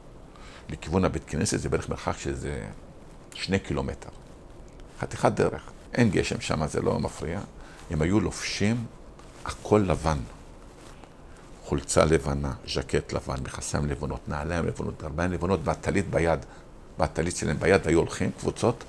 לכיוון 0.69 1.05
הבית 1.05 1.23
כנסת, 1.27 1.61
זה 1.61 1.69
בערך 1.69 1.89
מרחק 1.89 2.19
של 2.19 2.31
איזה 2.31 2.65
שני 3.35 3.59
קילומטר. 3.59 4.09
חתיכת 5.01 5.33
דרך. 5.33 5.63
אין 5.95 6.11
גשם 6.11 6.41
שם, 6.41 6.67
זה 6.67 6.81
לא 6.83 6.99
מפריע. 6.99 7.41
הם 7.91 8.03
היו 8.03 8.21
לובשים 8.21 8.85
הכל 9.45 9.85
לבן. 9.87 10.19
חולצה 11.65 12.05
לבנה, 12.05 12.53
ז'קט 12.75 13.13
לבן, 13.13 13.37
מכסיים 13.45 13.87
לבנות, 13.87 14.21
נעליים 14.29 14.67
לבנות, 14.67 15.03
גרביים 15.03 15.33
לבנות, 15.33 15.61
והטלית 15.65 16.11
ביד. 16.11 16.39
והטלית 16.99 17.37
שלהם 17.37 17.59
ביד, 17.59 17.81
והיו 17.85 17.99
הולכים 17.99 18.31
קבוצות, 18.39 18.85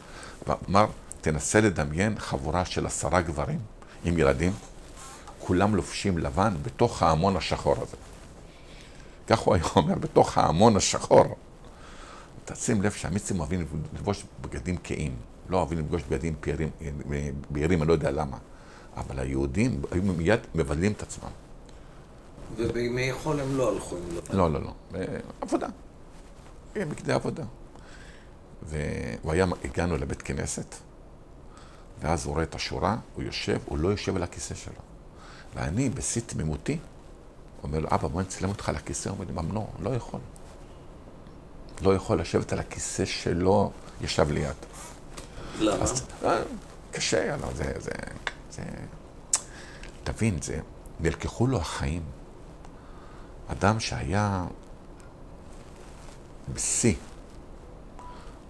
ואמר, 0.48 0.86
תנסה 1.22 1.62
לדמיין 1.62 2.20
חבורה 2.20 2.66
של 2.66 2.86
עשרה 2.86 3.22
גברים 3.22 3.60
עם 4.06 4.18
ילדים, 4.18 4.52
כולם 5.40 5.76
לובשים 5.76 6.18
לבן 6.18 6.54
בתוך 6.62 7.04
ההמון 7.04 7.36
השחור 7.36 7.76
הזה. 7.82 7.98
כך 9.28 9.40
הוא 9.40 9.56
היה 9.56 9.64
אומר, 9.76 9.96
בתוך 9.96 10.38
ההמון 10.38 10.78
השחור. 10.78 11.36
תשים 12.46 12.82
לב 12.82 12.92
שהמצרים 12.92 13.40
אוהבים 13.40 13.66
ללבוש 13.94 14.24
בגדים 14.42 14.76
כהים, 14.84 15.16
לא 15.50 15.58
אוהבים 15.58 15.78
ללבוש 15.78 16.02
בגדים 16.10 16.36
בהירים, 16.42 16.70
בהירים, 17.50 17.82
אני 17.82 17.88
לא 17.88 17.94
יודע 17.94 18.12
למה. 18.12 18.38
אבל 18.98 19.20
היהודים 19.20 19.82
היו 19.92 20.04
מיד 20.04 20.40
מבדלים 20.56 20.92
את 20.92 21.02
עצמם. 21.02 21.30
ובימי 22.56 23.14
חול 23.14 23.40
הם 23.40 23.58
לא 23.58 23.72
הלכו 23.72 23.96
עם 23.98 24.18
לבן. 24.18 24.38
לא, 24.38 24.52
לא, 24.52 24.62
לא. 24.62 24.74
אה, 24.96 25.06
עבודה. 25.42 25.68
אה, 26.78 26.86
בגדי 26.86 27.14
עבודה. 27.14 27.44
והוא 28.66 29.34
היה, 29.34 29.46
הגענו 29.64 29.98
לבית 29.98 30.22
כנסת, 30.22 30.76
ואז 32.02 32.26
הוא 32.26 32.34
רואה 32.34 32.44
את 32.44 32.56
השורה, 32.56 32.98
הוא 33.16 33.24
יושב, 33.24 33.58
הוא 33.66 33.78
לא 33.78 33.88
יושב 33.88 34.16
על 34.16 34.24
הכיסא 34.24 34.56
שלו. 34.56 34.82
ואני, 35.56 35.90
בשיא 35.90 36.22
תמימותי, 36.26 36.78
אומר 37.64 37.80
לו, 37.80 37.88
אבא, 37.92 38.08
בוא 38.08 38.22
נצלם 38.22 38.50
אותך 38.50 38.70
על 38.70 38.76
הכיסא. 38.76 39.10
הוא 39.10 39.18
אומר 39.18 39.26
לי, 39.28 39.34
ממנוע, 39.34 39.66
לא 39.80 39.90
יכול. 39.90 40.20
לא 41.82 41.96
יכול 41.96 42.22
לשבת 42.22 42.54
על 42.54 42.60
הכיסא 42.60 43.06
שלו 43.06 43.72
ישב 44.02 44.32
ליד. 44.32 44.56
למה? 45.60 45.84
אז 45.84 46.06
אה, 46.24 46.42
קשה 46.92 47.38
לו, 47.38 47.48
זה, 47.56 47.74
זה, 47.80 47.92
זה... 48.52 48.64
תבין, 50.04 50.42
זה, 50.42 50.60
נלקחו 51.00 51.48
לו 51.48 51.58
החיים. 51.58 52.04
אדם 53.48 53.80
שהיה 53.80 54.46
בשיא 56.54 56.96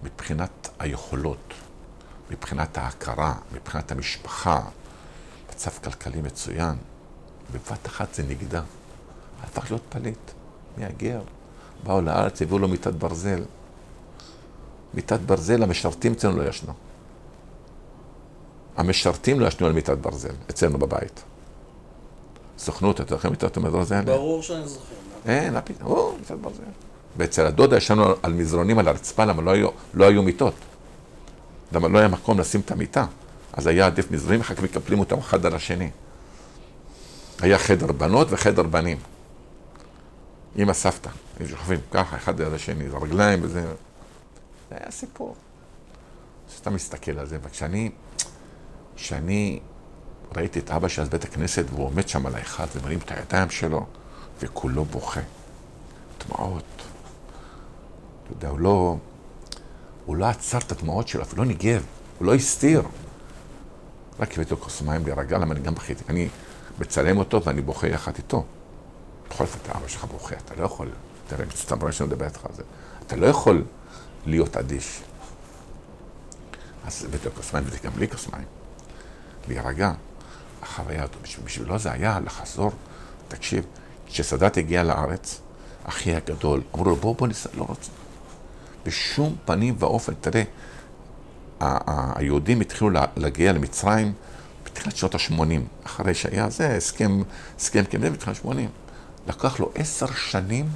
מבחינת 0.04 0.68
היכולות, 0.78 1.54
מבחינת 2.30 2.78
ההכרה, 2.78 3.34
מבחינת 3.52 3.92
המשפחה, 3.92 4.60
מצב 5.52 5.70
כלכלי 5.84 6.20
מצוין, 6.22 6.74
בבת 7.52 7.86
אחת 7.86 8.14
זה 8.14 8.22
נגדע. 8.22 8.62
הפך 9.42 9.70
להיות 9.70 9.82
פליט, 9.88 10.30
מהגר. 10.76 11.20
באו 11.84 12.00
לארץ, 12.00 12.42
הביאו 12.42 12.58
לו 12.58 12.68
מיטת 12.68 12.92
ברזל. 12.92 13.42
מיטת 14.94 15.20
ברזל, 15.20 15.62
המשרתים 15.62 16.12
אצלנו 16.12 16.36
לא 16.36 16.48
ישנו. 16.48 16.72
המשרתים 18.76 19.40
לא 19.40 19.46
ישנו 19.46 19.66
על 19.66 19.72
מיטת 19.72 19.98
ברזל, 19.98 20.34
אצלנו 20.50 20.78
בבית. 20.78 21.22
סוכנות, 22.58 23.00
אתה 23.00 23.14
זוכר 23.14 23.30
מיטת 23.30 23.58
ברזל? 23.58 24.04
ברור 24.04 24.42
שאני 24.42 24.68
זוכר. 24.68 24.84
מה? 25.26 25.32
אין, 25.32 25.56
הפ- 25.56 25.82
או, 25.82 26.14
מיטת 26.18 26.36
ברזל. 26.36 26.62
ואצל 27.16 27.46
הדודה 27.46 27.76
ישנו 27.76 28.04
על 28.22 28.32
מזרונים 28.32 28.78
על 28.78 28.88
הרצפה, 28.88 29.24
למה 29.24 29.42
לא 29.42 29.50
היו, 29.50 29.68
לא 29.94 30.04
היו 30.04 30.22
מיטות. 30.22 30.54
למה 31.72 31.88
לא 31.88 31.98
היה 31.98 32.08
מקום 32.08 32.40
לשים 32.40 32.60
את 32.60 32.70
המיטה. 32.70 33.06
אז 33.52 33.66
היה 33.66 33.86
עדיף 33.86 34.10
מזרונים, 34.10 34.40
אחר 34.40 34.54
כך 34.54 34.62
מקפלים 34.62 34.98
אותם 34.98 35.18
אחד 35.18 35.46
על 35.46 35.54
השני. 35.54 35.90
היה 37.40 37.58
חדר 37.58 37.92
בנות 37.92 38.26
וחדר 38.30 38.62
בנים. 38.62 38.98
עם 40.56 40.70
הסבתא. 40.70 41.10
הם 41.40 41.46
שוכבים 41.46 41.80
ככה, 41.90 42.16
אחד 42.16 42.40
על 42.40 42.54
השני, 42.54 42.90
זה 42.90 42.96
רגליים 42.96 43.38
וזה. 43.42 43.60
זה 44.70 44.76
היה 44.80 44.90
סיפור. 44.90 45.36
שאתה 46.56 46.70
מסתכל 46.70 47.18
על 47.18 47.26
זה, 47.26 47.38
וכשאני 47.42 47.90
כשאני 48.96 49.60
ראיתי 50.36 50.58
את 50.58 50.70
אבא 50.70 50.88
שלי 50.88 51.02
אז 51.02 51.08
בבית 51.08 51.24
הכנסת, 51.24 51.64
והוא 51.70 51.86
עומד 51.86 52.08
שם 52.08 52.26
על 52.26 52.34
ההיכל 52.34 52.62
ומרים 52.76 52.98
את 52.98 53.10
הידיים 53.10 53.50
שלו, 53.50 53.86
וכולו 54.40 54.84
בוכה. 54.84 55.20
דמעות. 56.26 56.73
יודע, 58.36 58.48
הוא 58.48 58.58
לא... 58.58 58.96
הוא 60.06 60.16
לא 60.16 60.24
עצר 60.26 60.58
את 60.58 60.72
הדמעות 60.72 61.08
שלו, 61.08 61.22
אפילו 61.22 61.42
לא 61.42 61.48
ניגב, 61.48 61.84
הוא 62.18 62.26
לא 62.26 62.34
הסתיר. 62.34 62.82
רק 64.20 64.32
הבאתי 64.34 64.50
לו 64.50 64.60
כוס 64.60 64.82
מים 64.82 65.04
להירגע, 65.06 65.38
למה 65.38 65.52
אני 65.54 65.60
גם 65.60 65.74
בכיתי. 65.74 66.04
אני 66.08 66.28
מצלם 66.78 67.18
אותו 67.18 67.42
ואני 67.44 67.60
בוכה 67.62 67.88
יחד 67.88 68.12
איתו. 68.16 68.44
בכל 69.30 69.44
אתה 69.62 69.78
אבא 69.78 69.88
שלך 69.88 70.04
בוכה, 70.04 70.34
אתה 70.36 70.54
לא 70.54 70.64
יכול... 70.64 70.90
תראה, 71.28 71.46
מצטמרר 71.46 71.90
שאני 71.90 72.06
מדבר 72.08 72.24
איתך 72.26 72.44
על 72.46 72.54
זה. 72.54 72.62
אתה 73.06 73.16
לא 73.16 73.26
יכול 73.26 73.64
להיות 74.26 74.56
אדיש. 74.56 75.00
אז 76.86 77.04
הבאתי 77.04 77.24
לו 77.24 77.34
כוס 77.34 77.54
מים, 77.54 77.64
הבאתי 77.66 77.86
גם 77.86 77.98
לי 77.98 78.08
כוס 78.08 78.28
מים. 78.32 78.44
להירגע. 79.48 79.92
החוויה 80.62 81.02
הזאת, 81.02 81.16
בשביל- 81.22 81.46
בשבילו 81.46 81.78
זה 81.78 81.92
היה 81.92 82.20
לחזור. 82.20 82.72
תקשיב, 83.28 83.64
כשסאדאת 84.06 84.56
הגיע 84.56 84.82
לארץ, 84.82 85.40
אחי 85.84 86.14
הגדול, 86.14 86.62
אמרו 86.74 86.84
לו, 86.84 86.96
בוא, 86.96 87.14
בוא 87.16 87.28
ניסע, 87.28 87.48
לא 87.54 87.64
רוצה. 87.68 87.90
בשום 88.84 89.36
פנים 89.44 89.74
ואופן, 89.78 90.12
תראה, 90.20 90.42
היהודים 92.16 92.60
התחילו 92.60 92.90
לה- 92.90 93.04
להגיע 93.16 93.52
למצרים 93.52 94.12
בתחילת 94.64 94.96
שנות 94.96 95.14
ה-80, 95.14 95.42
אחרי 95.86 96.14
שהיה 96.14 96.50
זה 96.50 96.76
הסכם, 96.76 97.22
הסכם 97.58 97.82
דייוויד 97.90 98.12
בתחילת 98.12 98.36
ה-80. 98.44 98.56
לקח 99.28 99.60
לו 99.60 99.70
עשר 99.74 100.06
שנים, 100.12 100.68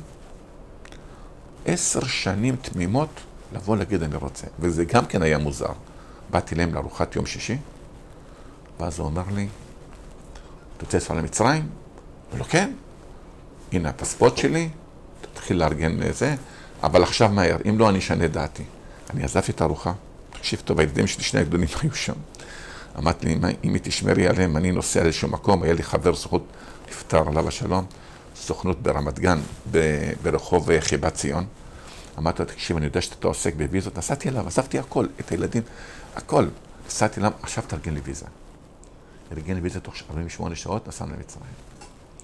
עשר 1.67 2.05
שנים 2.07 2.57
תמימות 2.57 3.09
לבוא 3.53 3.77
להגיד 3.77 4.03
אני 4.03 4.17
רוצה. 4.17 4.47
וזה 4.61 4.85
גם 4.85 5.07
כן 5.07 5.23
היה 5.23 5.39
מוזר. 5.39 5.73
באתי 6.31 6.55
להם 6.55 6.75
לארוחת 6.75 7.17
יום 7.17 7.27
שישי, 7.27 7.57
ואז 8.81 8.99
הוא 8.99 9.07
אומר 9.07 9.23
לי, 9.35 9.49
אתה 10.77 10.85
רוצה 10.85 10.99
לנסוע 10.99 11.17
למצרים? 11.17 11.69
אומר 12.27 12.39
לו, 12.39 12.45
כן. 12.45 12.73
הנה 13.73 13.89
הפספורט 13.89 14.37
שלי, 14.37 14.69
תתחיל 15.21 15.57
לארגן 15.57 15.93
לזה, 15.93 16.35
אבל 16.83 17.03
עכשיו 17.03 17.29
מהר, 17.29 17.57
אם 17.69 17.79
לא, 17.79 17.89
אני 17.89 17.99
אשנה 17.99 18.29
דעתי. 18.29 18.63
אני 19.11 19.25
עזבתי 19.25 19.53
את 19.53 19.61
הארוחה, 19.61 19.93
תקשיב 20.31 20.63
טוב, 20.65 20.81
הילדים 20.81 21.07
שלי, 21.07 21.25
שני 21.25 21.41
הגדולים 21.41 21.69
היו 21.83 21.95
שם. 21.95 22.13
אמרתי 22.99 23.27
לי, 23.27 23.35
אם 23.65 23.75
היא 23.75 23.81
תשמרי 23.83 24.29
עליהם, 24.29 24.57
אני 24.57 24.73
נוסע 24.73 25.03
לאיזשהו 25.03 25.29
מקום, 25.29 25.63
היה 25.63 25.73
לי 25.73 25.83
חבר 25.83 26.15
סוכנות, 26.15 26.47
נפטר 26.89 27.29
עליו 27.29 27.49
השלום, 27.49 27.85
סוכנות 28.37 28.83
ברמת 28.83 29.19
גן, 29.19 29.39
ברחוב 30.23 30.71
אה, 30.71 30.81
חיבת 30.81 31.15
ציון. 31.15 31.47
אמרתי 32.19 32.43
לו, 32.43 32.49
תקשיב, 32.49 32.77
אני 32.77 32.87
יודע 32.87 33.01
שאתה 33.01 33.29
עוסק 33.29 33.55
בוויזות, 33.55 33.99
נסעתי 33.99 34.29
אליו, 34.29 34.47
עזבתי 34.47 34.79
הכל, 34.79 35.07
את 35.21 35.31
הילדים, 35.31 35.63
הכל. 36.17 36.47
נסעתי 36.87 37.21
אליו, 37.21 37.33
עכשיו 37.43 37.65
תארגן 37.67 37.95
לי 37.95 38.01
ויזה. 38.05 38.27
ארגן 39.33 39.55
לי 39.55 39.61
ויזה 39.61 39.81
תוך 39.81 39.95
48 40.11 40.57
שעות, 40.57 40.89
נסענו 40.89 41.13
למצרים. 41.15 41.45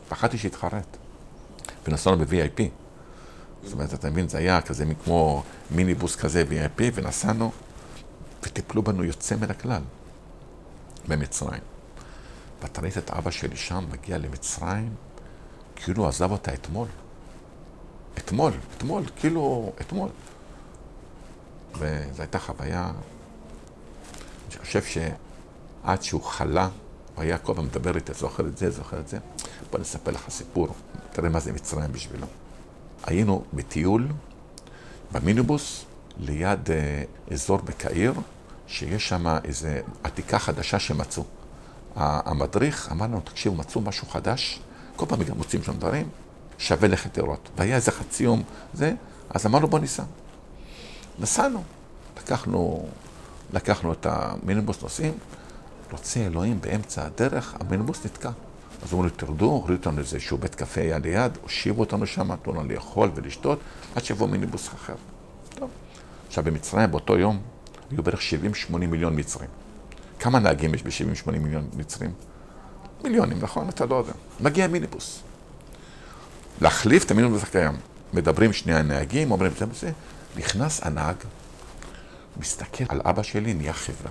פחדתי 0.09 0.39
שיתחרט. 0.39 0.97
ונסענו 1.89 2.17
ב-VIP. 2.19 2.84
זאת 3.65 3.73
אומרת, 3.73 3.95
אתה 3.95 4.11
מבין, 4.11 4.29
זה 4.29 4.39
היה 4.39 4.61
כזה 4.61 4.85
כמו 5.05 5.43
מיניבוס 5.71 6.17
כזה 6.17 6.45
VIP, 6.51 6.83
ונסענו, 6.95 7.53
וטיפלו 8.43 8.83
בנו 8.83 9.05
יוצא 9.05 9.37
מן 9.37 9.51
הכלל, 9.51 9.83
במצרים. 11.09 11.61
ואתה 12.63 12.81
ראית 12.81 12.99
את 12.99 13.11
אבא 13.11 13.31
שלי 13.31 13.57
שם, 13.57 13.85
מגיע 13.93 14.19
למצרים, 14.19 14.95
כאילו 15.77 16.09
עזב 16.09 16.31
אותה 16.31 16.55
אתמול. 16.55 16.89
אתמול, 18.19 18.53
אתמול, 18.77 19.03
כאילו, 19.17 19.73
אתמול. 19.81 20.09
וזו 21.79 22.23
הייתה 22.23 22.39
חוויה, 22.39 22.93
אני 24.49 24.59
חושב 24.61 24.83
שעד 24.83 26.03
שהוא 26.03 26.23
חלה, 26.23 26.69
הוא 27.15 27.23
היה 27.23 27.39
כל 27.39 27.55
פעם 27.55 27.65
מדבר 27.65 27.97
איתי, 27.97 28.15
זוכר 28.15 28.47
את 28.47 28.59
זה, 28.59 28.71
זוכר 28.71 29.01
את 29.01 29.09
זה. 29.09 29.19
בוא 29.71 29.81
נספר 29.81 30.11
לך 30.11 30.25
סיפור, 30.29 30.69
תראה 31.13 31.29
מה 31.29 31.41
זה 31.41 31.53
מצרים 31.53 31.93
בשבילו. 31.93 32.27
היינו 33.07 33.45
בטיול 33.53 34.09
במיניבוס 35.13 35.85
ליד 36.19 36.71
אה, 36.71 37.03
אזור 37.33 37.59
בקהיר, 37.59 38.15
שיש 38.67 39.09
שם 39.09 39.27
איזו 39.45 39.69
עתיקה 40.03 40.39
חדשה 40.39 40.79
שמצאו. 40.79 41.25
המדריך 41.97 42.89
אמר 42.93 43.07
לנו, 43.07 43.21
תקשיבו, 43.21 43.57
מצאו 43.57 43.81
משהו 43.81 44.07
חדש, 44.09 44.61
כל 44.97 45.07
פעם 45.07 45.23
גם 45.23 45.37
מוצאים 45.37 45.63
שם 45.63 45.73
דברים, 45.73 46.09
שווה 46.59 46.89
לכת 46.89 47.19
לראות. 47.19 47.49
והיה 47.57 47.77
איזה 47.77 47.91
חצי 47.91 48.25
יום, 48.25 48.43
זה, 48.75 48.93
אז 49.31 49.47
אמרנו 49.47 49.69
בוא 49.69 49.79
ניסע. 49.79 50.03
נסענו, 51.19 51.63
לקחנו, 52.17 52.89
לקחנו 53.53 53.93
את 53.93 54.07
המיניבוס 54.07 54.83
נוסעים, 54.83 55.13
רוצה 55.93 56.21
אלוהים 56.21 56.61
באמצע 56.61 57.07
הדרך, 57.07 57.55
המיניבוס 57.61 58.05
נתקע. 58.05 58.31
אז 58.83 58.93
אמרו 58.93 59.05
לי, 59.05 59.11
תרדו, 59.11 59.45
הורידו 59.45 59.73
אותנו 59.73 59.99
איזשהו 59.99 60.39
בית 60.39 60.55
קפה 60.55 60.81
היה 60.81 60.99
ליד, 60.99 61.39
הושיבו 61.43 61.81
אותנו 61.81 62.07
שם, 62.07 62.33
נתנו 62.33 62.53
לנו 62.53 62.69
לאכול 62.69 63.11
ולשתות, 63.15 63.59
עד 63.95 64.05
שיבוא 64.05 64.29
מיניבוס 64.29 64.69
אחר. 64.69 64.95
טוב. 65.55 65.71
עכשיו, 66.29 66.45
במצרים 66.45 66.91
באותו 66.91 67.19
יום 67.19 67.43
היו 67.91 68.03
בערך 68.03 68.21
70-80 68.71 68.77
מיליון 68.77 69.19
מצרים. 69.19 69.51
כמה 70.19 70.39
נהגים 70.39 70.75
יש 70.75 70.83
ב-70-80 70.83 71.31
מיליון 71.31 71.69
מצרים? 71.77 72.13
מיליונים, 73.05 73.39
נכון? 73.41 73.69
אתה 73.69 73.87
לא 73.87 73.95
יודע. 73.95 74.13
מגיע 74.41 74.67
מיניבוס. 74.67 75.21
להחליף 76.61 77.05
את 77.05 77.11
המיניבוס 77.11 77.43
הקיים. 77.43 77.77
מדברים 78.13 78.53
שני 78.53 78.75
הנהגים, 78.75 79.31
אומרים 79.31 79.53
זה 79.59 79.65
וזה, 79.71 79.91
נכנס 80.37 80.87
הנהג, 80.87 81.17
מסתכל 82.37 82.85
על 82.89 83.01
אבא 83.05 83.23
שלי, 83.23 83.55
נהיה 83.55 83.73
חברה. 83.73 84.11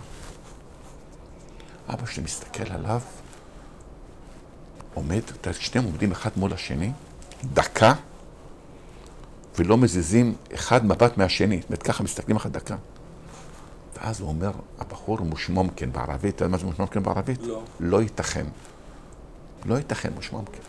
אבא 1.90 2.06
שלי 2.06 2.24
מסתכל 2.24 2.74
עליו, 2.74 3.02
עומד, 4.94 5.22
שניהם 5.60 5.86
עומדים 5.86 6.12
אחד 6.12 6.30
מול 6.36 6.54
השני, 6.54 6.92
דקה, 7.54 7.94
ולא 9.60 9.78
מזיזים 9.78 10.36
אחד 10.54 10.86
מבט 10.86 11.18
מהשני. 11.18 11.58
זאת 11.58 11.70
אומרת, 11.70 11.84
ככה 11.84 12.04
מסתכלים 12.04 12.38
אחת 12.38 12.52
דקה. 12.52 12.76
ואז 13.98 14.20
הוא 14.20 14.30
אומר, 14.30 14.52
הבחור 14.80 15.20
מושמומקן 15.20 15.92
בערבית, 15.92 16.36
אתה 16.36 16.44
יודע 16.44 16.52
מה 16.52 16.58
זה 16.58 16.66
מושמומקן 16.66 17.04
בערבית? 17.04 17.42
לא. 17.42 17.64
לא 17.80 18.02
ייתכן. 18.02 18.46
לא 19.66 19.76
ייתכן 19.76 20.14
מושמומקן. 20.16 20.62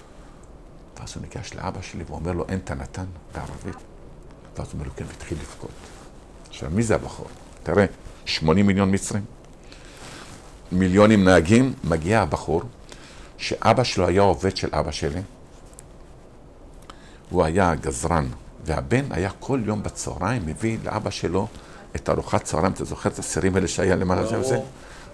ואז 0.99 1.13
הוא 1.17 1.23
ניגש 1.23 1.55
לאבא 1.55 1.83
שלי 1.83 2.05
ואומר 2.09 2.33
לו, 2.33 2.45
אין 2.49 2.59
תנתן 2.65 3.05
בערבית. 3.35 3.77
ואז 4.57 4.67
הוא 4.67 4.73
אומר 4.73 4.85
לו, 4.85 4.91
כן, 4.97 5.05
והתחיל 5.09 5.39
לבכות. 5.41 5.71
עכשיו, 6.49 6.71
מי 6.71 6.83
זה 6.83 6.95
הבחור? 6.95 7.27
תראה, 7.63 7.87
80 8.25 8.67
מיליון 8.67 8.95
מצרים, 8.95 9.25
מיליונים 10.73 11.25
נהגים, 11.25 11.73
מגיע 11.85 12.21
הבחור, 12.21 12.63
שאבא 13.39 13.85
שלו 13.85 14.07
היה 14.07 14.23
עובד 14.23 14.57
של 14.57 14.69
אבא 14.73 14.91
שלי, 14.91 15.21
הוא 17.31 17.45
היה 17.45 17.75
גזרן, 17.75 18.27
והבן 18.65 19.05
היה 19.11 19.31
כל 19.41 19.61
יום 19.65 19.83
בצהריים 19.83 20.43
מביא 20.47 20.79
לאבא 20.85 21.11
שלו 21.11 21.47
את 21.97 22.09
ארוחת 22.09 22.45
צהריים, 22.45 22.73
אתה 22.73 22.85
זוכר 22.85 23.09
את 23.09 23.19
הסירים 23.19 23.55
האלה 23.55 23.69
שהיה 23.69 23.97
למעלה 23.97 24.27
זה 24.27 24.41
וזה? 24.41 24.61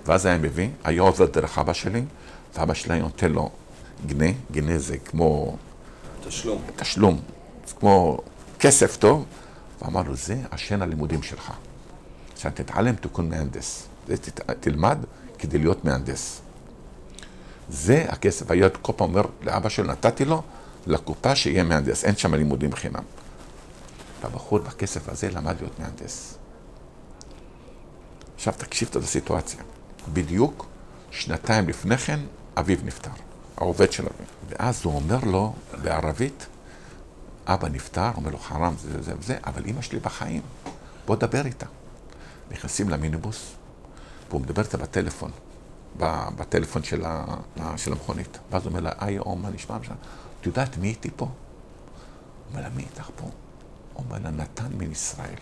ואז 0.06 0.26
היה 0.26 0.38
מביא, 0.38 0.68
היה 0.84 1.02
עובד 1.02 1.32
דרך 1.32 1.58
אבא 1.58 1.72
שלי, 1.72 2.04
ואבא 2.54 2.74
שלי 2.74 2.94
היה 2.94 3.02
נותן 3.02 3.32
לו 3.32 3.50
גנה, 4.06 4.30
גנה 4.52 4.78
זה 4.78 4.98
כמו 4.98 5.56
תשלום. 6.28 6.62
תשלום, 6.76 7.20
זה 7.66 7.74
כמו 7.74 8.18
כסף 8.58 8.96
טוב, 8.96 9.24
ואמר 9.82 10.02
לו, 10.02 10.16
זה 10.16 10.36
השן 10.52 10.82
הלימודים 10.82 11.22
שלך. 11.22 11.52
עכשיו 12.32 12.52
תתעלם 12.54 12.94
תיקון 12.94 13.28
מהנדס, 13.28 13.86
זה 14.08 14.16
תלמד 14.60 14.98
כדי 15.38 15.58
להיות 15.58 15.84
מהנדס. 15.84 16.40
זה 17.70 18.04
הכסף, 18.08 18.50
היה 18.50 18.68
כל 18.70 18.92
פעם 18.96 19.08
אומר 19.08 19.22
לאבא 19.42 19.68
שלו, 19.68 19.86
נתתי 19.86 20.24
לו 20.24 20.42
לקופה 20.86 21.36
שיהיה 21.36 21.62
מהנדס, 21.62 22.04
אין 22.04 22.16
שם 22.16 22.34
לימודים 22.34 22.74
חינם. 22.74 23.02
והבחור 24.22 24.58
בכסף 24.58 25.08
הזה 25.08 25.30
למד 25.30 25.56
להיות 25.60 25.78
מהנדס. 25.78 26.38
עכשיו 28.34 28.54
תקשיב 28.56 28.88
את 28.90 28.96
הסיטואציה. 28.96 29.60
בדיוק 30.12 30.66
שנתיים 31.10 31.68
לפני 31.68 31.98
כן, 31.98 32.20
אביו 32.56 32.78
נפטר, 32.84 33.10
העובד 33.56 33.92
של 33.92 34.02
אביו. 34.02 34.26
ואז 34.48 34.84
הוא 34.84 34.94
אומר 34.94 35.18
לו 35.22 35.54
בערבית, 35.82 36.46
אבא 37.46 37.68
נפטר, 37.68 38.10
אומר 38.16 38.30
לו 38.30 38.38
חרם, 38.38 38.74
זה 38.78 39.02
זה 39.02 39.12
וזה, 39.18 39.38
אבל 39.46 39.64
אימא 39.64 39.82
שלי 39.82 39.98
בחיים, 39.98 40.42
בוא 41.06 41.16
דבר 41.16 41.46
איתה. 41.46 41.66
נכנסים 42.50 42.88
למיניבוס, 42.88 43.52
והוא 44.30 44.40
מדבר 44.40 44.62
איתה 44.62 44.76
בטלפון, 44.76 45.30
בטלפון 46.36 46.82
של, 46.82 47.04
ה, 47.04 47.24
של 47.76 47.92
המכונית. 47.92 48.38
ואז 48.50 48.62
הוא 48.62 48.70
אומר 48.70 48.80
לה, 48.80 48.92
היי 48.98 49.18
אום, 49.18 49.42
מה 49.42 49.50
נשמע? 49.50 49.76
את 50.40 50.46
יודעת 50.46 50.76
מי 50.76 50.88
איתי 50.88 51.10
פה? 51.16 51.24
הוא 51.24 51.32
אומר 52.50 52.62
לה, 52.62 52.68
מי 52.68 52.82
איתך 52.82 53.10
פה? 53.16 53.24
הוא 53.94 54.04
אומר 54.04 54.18
לה, 54.22 54.30
נתן 54.30 54.68
מן 54.78 54.92
ישראל. 54.92 55.38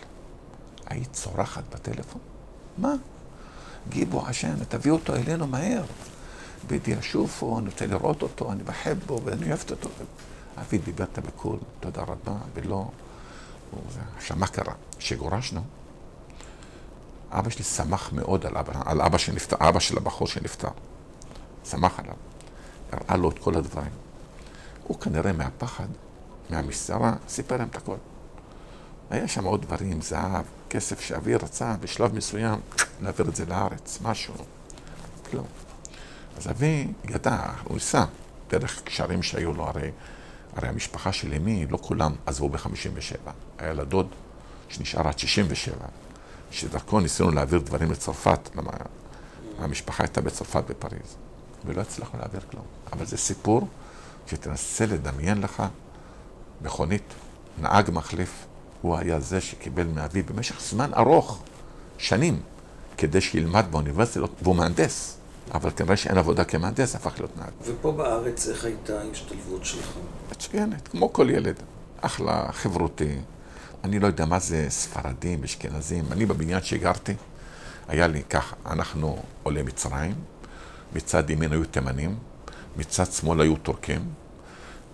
היית 0.87 1.13
צורחת 1.13 1.63
בטלפון? 1.75 2.21
מה? 2.79 2.93
גיבו 3.89 4.27
עשן, 4.27 4.65
תביא 4.69 4.93
אותו 4.93 5.17
אלינו 5.17 5.47
מהר. 5.47 5.85
בידי 6.67 6.99
אשופו, 6.99 7.59
אני 7.59 7.67
רוצה 7.69 7.87
לראות 7.87 8.23
אותו, 8.23 8.53
אני 8.53 8.63
בחב 8.63 8.97
בו 9.07 9.21
ואני 9.25 9.49
אוהבת 9.49 9.71
אותו. 9.71 9.89
אבי 10.61 10.79
דיברת 10.79 11.19
בקול, 11.19 11.59
תודה 11.81 12.03
רבה, 12.03 12.37
ולא... 12.55 12.91
עכשיו, 14.17 14.37
מה 14.37 14.47
קרה? 14.47 14.75
כשגורשנו, 14.99 15.61
אבא 17.31 17.51
שלי 17.51 17.65
שמח 17.65 18.13
מאוד 18.13 18.47
על 18.47 18.57
אבא, 18.57 18.73
על 18.85 19.01
אבא 19.01 19.19
שנפטר, 19.19 19.57
אבא 19.69 19.81
של 19.81 19.97
הבחור 19.97 20.27
שנפטר. 20.27 20.69
שמח 21.65 21.99
עליו. 21.99 22.15
הראה 22.93 23.17
לו 23.17 23.31
את 23.31 23.39
כל 23.39 23.57
הדברים. 23.57 23.91
הוא 24.85 25.01
כנראה 25.01 25.33
מהפחד, 25.33 25.87
מהמסתרה, 26.51 27.15
סיפר 27.29 27.57
להם 27.57 27.69
את 27.69 27.77
הכל. 27.77 27.97
היה 29.11 29.29
שם 29.29 29.45
עוד 29.45 29.63
דברים, 29.63 30.01
זהב, 30.01 30.45
כסף 30.71 31.01
שאבי 31.01 31.35
רצה 31.35 31.75
בשלב 31.81 32.15
מסוים 32.15 32.61
להעביר 33.01 33.29
את 33.29 33.37
זה 33.37 33.47
לארץ, 33.47 33.99
משהו. 34.03 34.35
כלום. 35.31 35.47
אז 36.37 36.51
אבי 36.51 36.89
ידע, 37.05 37.41
הוא 37.65 37.75
ניסה, 37.75 38.05
דרך 38.51 38.83
קשרים 38.85 39.23
שהיו 39.23 39.53
לו, 39.53 39.65
הרי, 39.65 39.91
הרי 40.57 40.69
המשפחה 40.69 41.13
של 41.13 41.35
אמי, 41.35 41.67
לא 41.71 41.79
כולם 41.83 42.13
עזבו 42.27 42.49
ב-57. 42.49 43.31
היה 43.59 43.73
לה 43.73 43.85
דוד 43.85 44.09
שנשאר 44.69 45.09
עד 45.09 45.19
67, 45.19 45.77
שדרכו 46.51 47.01
ניסינו 47.01 47.31
להעביר 47.31 47.61
דברים 47.61 47.91
לצרפת, 47.91 48.51
למה 48.57 48.71
המשפחה 49.59 50.05
הייתה 50.05 50.21
בצרפת 50.21 50.65
בפריז, 50.69 51.17
ולא 51.67 51.81
הצלחנו 51.81 52.19
להעביר 52.19 52.41
כלום. 52.51 52.65
אבל 52.93 53.07
זה 53.07 53.17
סיפור 53.17 53.69
שתנסה 54.27 54.87
לדמיין 54.87 55.41
לך 55.41 55.63
מכונית, 56.63 57.15
נהג 57.61 57.91
מחליף, 57.93 58.47
הוא 58.83 58.97
היה 58.97 59.21
זה 59.21 59.41
שקיבל 59.41 59.87
מאבי 59.87 60.23
במשך 60.23 60.61
זמן 60.61 60.91
ארוך, 60.95 61.43
שנים, 61.99 62.41
כדי 62.97 63.21
שילמד 63.21 63.65
באוניברסיטה, 63.71 64.27
והוא 64.43 64.57
מהנדס. 64.57 65.19
אבל 65.55 65.71
כנראה 65.77 65.97
שאין 65.97 66.19
עבודה 66.19 66.45
כמהנדס, 66.45 66.95
הפך 66.95 67.13
להיות 67.19 67.37
נהג. 67.37 67.51
ופה 67.63 67.93
בארץ, 67.93 68.49
איך 68.49 68.65
הייתה 68.65 69.01
ההשתלבות 69.01 69.65
שלך? 69.65 69.89
מצוינת, 70.31 70.89
כמו 70.89 71.13
כל 71.13 71.31
ילד. 71.31 71.57
אחלה, 72.01 72.53
חברותי. 72.53 73.17
אני 73.85 73.99
לא 73.99 74.07
יודע 74.07 74.25
מה 74.25 74.39
זה 74.39 74.67
ספרדים, 74.69 75.45
אשכנזים. 75.45 76.05
אני 76.13 76.27
בבניין 76.27 76.63
שגרתי, 76.63 77.15
היה 77.89 78.07
לי 78.07 78.23
ככה, 78.23 78.57
אנחנו 78.67 79.23
עולי 79.43 79.63
מצרים, 79.63 80.15
מצד 80.93 81.31
ימין 81.31 81.53
היו 81.53 81.65
תימנים, 81.65 82.19
מצד 82.77 83.13
שמאל 83.13 83.41
היו 83.41 83.57
טורקים, 83.57 84.01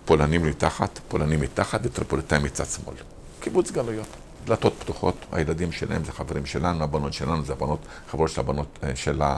פולנים 0.05 0.43
מתחת, 0.43 0.99
פולנים 1.07 1.41
מתחת 1.41 1.79
וטריפוליטאים 1.83 2.43
מצד 2.43 2.65
שמאל. 2.65 2.95
קיבוץ 3.39 3.71
גלויות. 3.71 4.07
דלתות 4.45 4.73
פתוחות, 4.79 5.25
הילדים 5.31 5.71
שלהם 5.71 6.03
זה 6.03 6.11
חברים 6.11 6.45
שלנו, 6.45 6.83
הבנות 6.83 7.13
שלנו 7.13 7.45
זה 7.45 7.53
הבנות, 7.53 7.79
חברות 8.11 8.29
של 8.29 8.39
הבנות 8.39 8.79
אה, 8.83 8.95
של, 8.95 9.21
ה, 9.21 9.37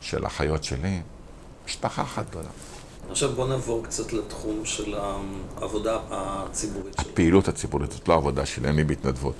של 0.00 0.24
החיות 0.24 0.64
שלי. 0.64 1.00
משפחה 1.66 2.02
אחת 2.02 2.30
גדולה. 2.30 2.48
עכשיו 3.10 3.32
בוא 3.32 3.48
נעבור 3.48 3.84
קצת 3.84 4.12
לתחום 4.12 4.64
של 4.64 4.94
העבודה 4.94 5.98
הציבורית 6.10 6.94
שלך. 6.96 7.06
הפעילות 7.06 7.48
הציבורית 7.48 7.92
זאת 7.92 8.08
לא 8.08 8.14
עבודה 8.14 8.46
שלי, 8.46 8.68
אני 8.68 8.84
בהתנדבות. 8.84 9.36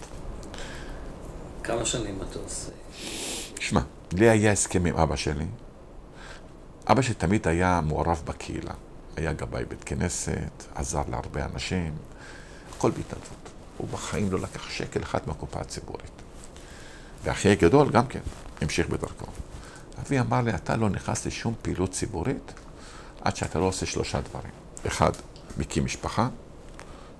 כמה 1.64 1.84
שנים 1.84 2.18
אתה 2.30 2.38
עושה? 2.38 2.70
שמע, 3.60 3.80
לי 4.12 4.28
היה 4.28 4.52
הסכם 4.52 4.86
עם 4.86 4.96
אבא 4.96 5.16
שלי. 5.16 5.46
אבא 6.90 7.02
שלי 7.02 7.14
תמיד 7.14 7.48
היה 7.48 7.80
מעורב 7.84 8.22
בקהילה. 8.24 8.72
היה 9.16 9.32
גבאי 9.32 9.64
בית 9.64 9.84
כנסת, 9.84 10.64
עזר 10.74 11.02
להרבה 11.10 11.44
אנשים, 11.44 11.94
הכל 12.76 12.90
בהתנדבות. 12.90 13.50
הוא 13.76 13.88
בחיים 13.88 14.32
לא 14.32 14.38
לקח 14.38 14.70
שקל 14.70 15.02
אחד 15.02 15.18
מהקופה 15.26 15.60
הציבורית. 15.60 16.22
ואחי 17.24 17.48
הגדול 17.48 17.90
גם 17.90 18.06
כן, 18.06 18.20
המשיך 18.60 18.88
בדרכו. 18.88 19.26
אבי 20.02 20.20
אמר 20.20 20.40
לי, 20.40 20.54
אתה 20.54 20.76
לא 20.76 20.90
נכנס 20.90 21.26
לשום 21.26 21.54
פעילות 21.62 21.90
ציבורית 21.90 22.52
עד 23.24 23.36
שאתה 23.36 23.58
לא 23.58 23.64
עושה 23.64 23.86
שלושה 23.86 24.20
דברים. 24.20 24.52
אחד, 24.86 25.10
מקים 25.58 25.84
משפחה. 25.84 26.28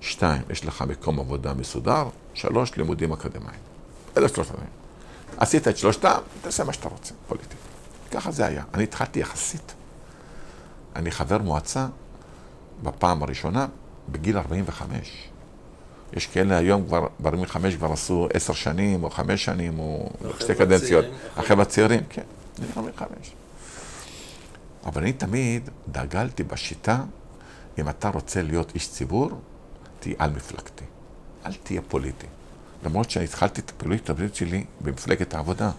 שתיים, 0.01 0.41
יש 0.49 0.65
לך 0.65 0.81
מקום 0.81 1.19
עבודה 1.19 1.53
מסודר. 1.53 2.07
שלוש, 2.33 2.77
לימודים 2.77 3.11
אקדמיים. 3.11 3.59
אלה 4.17 4.27
שלושה 4.27 4.53
דברים. 4.53 4.69
עשית 5.37 5.67
את 5.67 5.77
שלושתם, 5.77 6.17
תעשה 6.41 6.63
מה 6.63 6.73
שאתה 6.73 6.89
רוצה, 6.89 7.13
פוליטי. 7.27 7.55
ככה 8.11 8.31
זה 8.31 8.45
היה. 8.45 8.63
אני 8.73 8.83
התחלתי 8.83 9.19
יחסית. 9.19 9.73
אני 10.95 11.11
חבר 11.11 11.37
מועצה 11.37 11.87
בפעם 12.83 13.23
הראשונה 13.23 13.67
בגיל 14.09 14.37
45. 14.37 15.29
יש 16.13 16.27
כאלה 16.27 16.57
היום 16.57 16.85
כבר, 16.87 17.07
ב-45 17.19 17.57
כבר 17.77 17.91
עשו 17.91 18.27
עשר 18.33 18.53
שנים, 18.53 19.03
או 19.03 19.09
חמש 19.09 19.45
שנים, 19.45 19.79
או 19.79 20.09
שתי 20.39 20.55
קדנציות. 20.55 21.05
החבר'ה 21.37 21.65
צעירים, 21.65 22.01
כן, 22.09 22.21
בגיל 22.59 22.71
45. 22.77 23.33
אבל 24.85 25.01
אני 25.01 25.13
תמיד 25.13 25.69
דגלתי 25.87 26.43
בשיטה, 26.43 27.03
אם 27.79 27.89
אתה 27.89 28.09
רוצה 28.09 28.41
להיות 28.41 28.75
איש 28.75 28.91
ציבור, 28.91 29.29
תהיה 29.99 30.15
על 30.19 30.31
מפלגתי. 30.31 30.85
אל 31.45 31.53
תהיה 31.53 31.81
פוליטי. 31.81 32.27
למרות 32.83 33.09
שהתחלתי 33.09 33.61
את 33.61 33.69
הפעילות 33.69 34.09
הפוליטית 34.09 34.35
שלי 34.35 34.65
במפלגת 34.81 35.33
העבודה. 35.33 35.71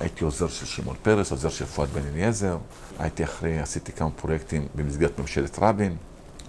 הייתי 0.00 0.24
עוזר 0.24 0.48
של 0.48 0.66
שמעון 0.66 0.96
פרס, 1.02 1.30
עוזר 1.30 1.48
של 1.48 1.64
פואד 1.64 1.88
בן 1.88 2.06
אליעזר, 2.06 2.58
הייתי 2.98 3.24
אחרי, 3.24 3.58
עשיתי 3.58 3.92
כמה 3.92 4.10
פרויקטים 4.10 4.68
במסגרת 4.74 5.18
ממשלת 5.18 5.58
רבין, 5.58 5.96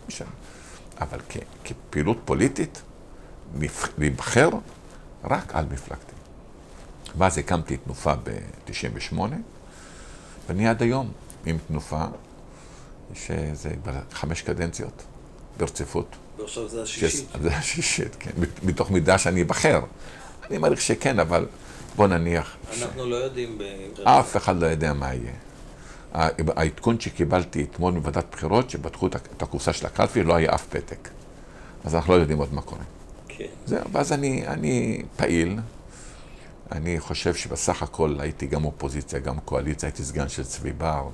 משנה. 0.08 0.30
אבל 1.02 1.20
כ, 1.30 1.38
כפעילות 1.64 2.18
פוליטית, 2.26 2.82
להיבחר 3.98 4.50
רק 5.24 5.56
על 5.56 5.66
מפלגתי. 5.72 6.14
ואז 7.18 7.38
הקמתי 7.38 7.78
תנופה 7.78 8.14
ב-98, 8.16 9.18
ואני 10.48 10.68
עד 10.68 10.82
היום 10.82 11.12
עם 11.46 11.58
תנופה, 11.68 12.06
שזה 13.14 13.70
כבר 13.84 13.94
חמש 14.12 14.42
קדנציות 14.42 15.04
ברציפות. 15.58 16.16
ועכשיו 16.38 16.70
זה 16.70 16.84
השישית. 16.84 17.28
זה 17.42 17.58
השישית, 17.58 18.16
כן, 18.20 18.32
מתוך 18.64 18.92
מידה 18.92 19.18
שאני 19.18 19.42
אבחר. 19.42 19.82
אני 20.50 20.58
מעריך 20.58 20.82
שכן, 20.82 21.20
אבל 21.20 21.46
בוא 21.96 22.08
נניח... 22.08 22.56
אנחנו 22.82 23.04
ש... 23.04 23.08
לא 23.08 23.16
יודעים... 23.16 23.58
ב... 23.58 23.64
אף 24.04 24.38
אחד 24.38 24.60
לא 24.60 24.66
יודע 24.66 24.94
מה 24.94 25.14
יהיה. 25.14 25.34
העדכון 26.56 27.00
שקיבלתי 27.00 27.64
אתמול 27.64 27.94
מוועדת 27.94 28.26
בחירות, 28.32 28.70
שפתחו 28.70 29.08
את 29.08 29.42
הקופסה 29.42 29.74
של 29.74 29.86
הקלפי, 29.86 30.24
לא 30.24 30.36
היה 30.36 30.56
אף 30.56 30.66
פתק. 30.70 31.10
אז 31.84 31.96
אנחנו 31.96 32.14
לא 32.14 32.20
יודעים 32.20 32.38
עוד 32.40 32.54
מה 32.54 32.62
קורה. 32.62 32.82
כן. 33.28 33.46
זהו, 33.66 33.82
ואז 33.92 34.14
אני, 34.14 34.48
אני 34.48 35.02
פעיל. 35.16 35.60
אני 36.72 37.00
חושב 37.00 37.36
שבסך 37.36 37.84
הכל 37.84 38.16
הייתי 38.20 38.48
גם 38.48 38.66
אופוזיציה, 38.66 39.20
גם 39.20 39.40
קואליציה, 39.40 39.90
הייתי 39.90 40.04
סגן 40.04 40.30
של 40.30 40.44
צבי 40.44 40.72
בר. 40.72 41.10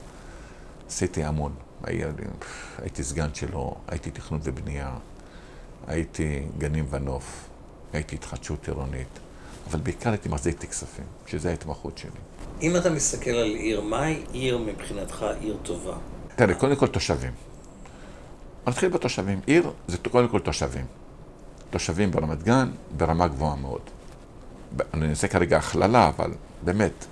עשיתי 0.89 1.23
המון. 1.23 1.53
הייתי 1.83 3.03
סגן 3.03 3.33
שלו, 3.33 3.75
הייתי 3.87 4.11
תכנון 4.11 4.39
ובנייה, 4.43 4.91
הייתי 5.87 6.41
גנים 6.57 6.85
ונוף, 6.89 7.47
הייתי 7.93 8.15
התחדשות 8.15 8.67
עירונית, 8.67 9.19
אבל 9.69 9.79
בעיקר 9.79 10.09
הייתי 10.09 10.29
מחזיק 10.29 10.57
את 10.57 10.63
הכספים, 10.63 11.05
שזו 11.27 11.49
ההתמחות 11.49 11.97
שלי. 11.97 12.11
אם 12.61 12.75
אתה 12.75 12.89
מסתכל 12.89 13.29
על 13.29 13.47
עיר, 13.55 13.81
מהי 13.81 14.23
עיר 14.31 14.57
מבחינתך 14.57 15.25
עיר 15.39 15.57
טובה? 15.63 15.97
תראה, 16.35 16.55
קודם 16.55 16.75
כל 16.75 16.87
תושבים. 16.87 17.31
נתחיל 18.67 18.89
בתושבים. 18.89 19.39
עיר 19.45 19.71
זה 19.87 19.97
קודם 19.97 20.27
כל 20.27 20.39
תושבים. 20.39 20.85
תושבים 21.69 22.11
ברמת 22.11 22.43
גן 22.43 22.71
ברמה 22.97 23.27
גבוהה 23.27 23.55
מאוד. 23.55 23.81
אני 24.93 25.09
אעשה 25.09 25.27
כרגע 25.27 25.57
הכללה, 25.57 26.07
אבל 26.07 26.31
באמת, 26.63 27.05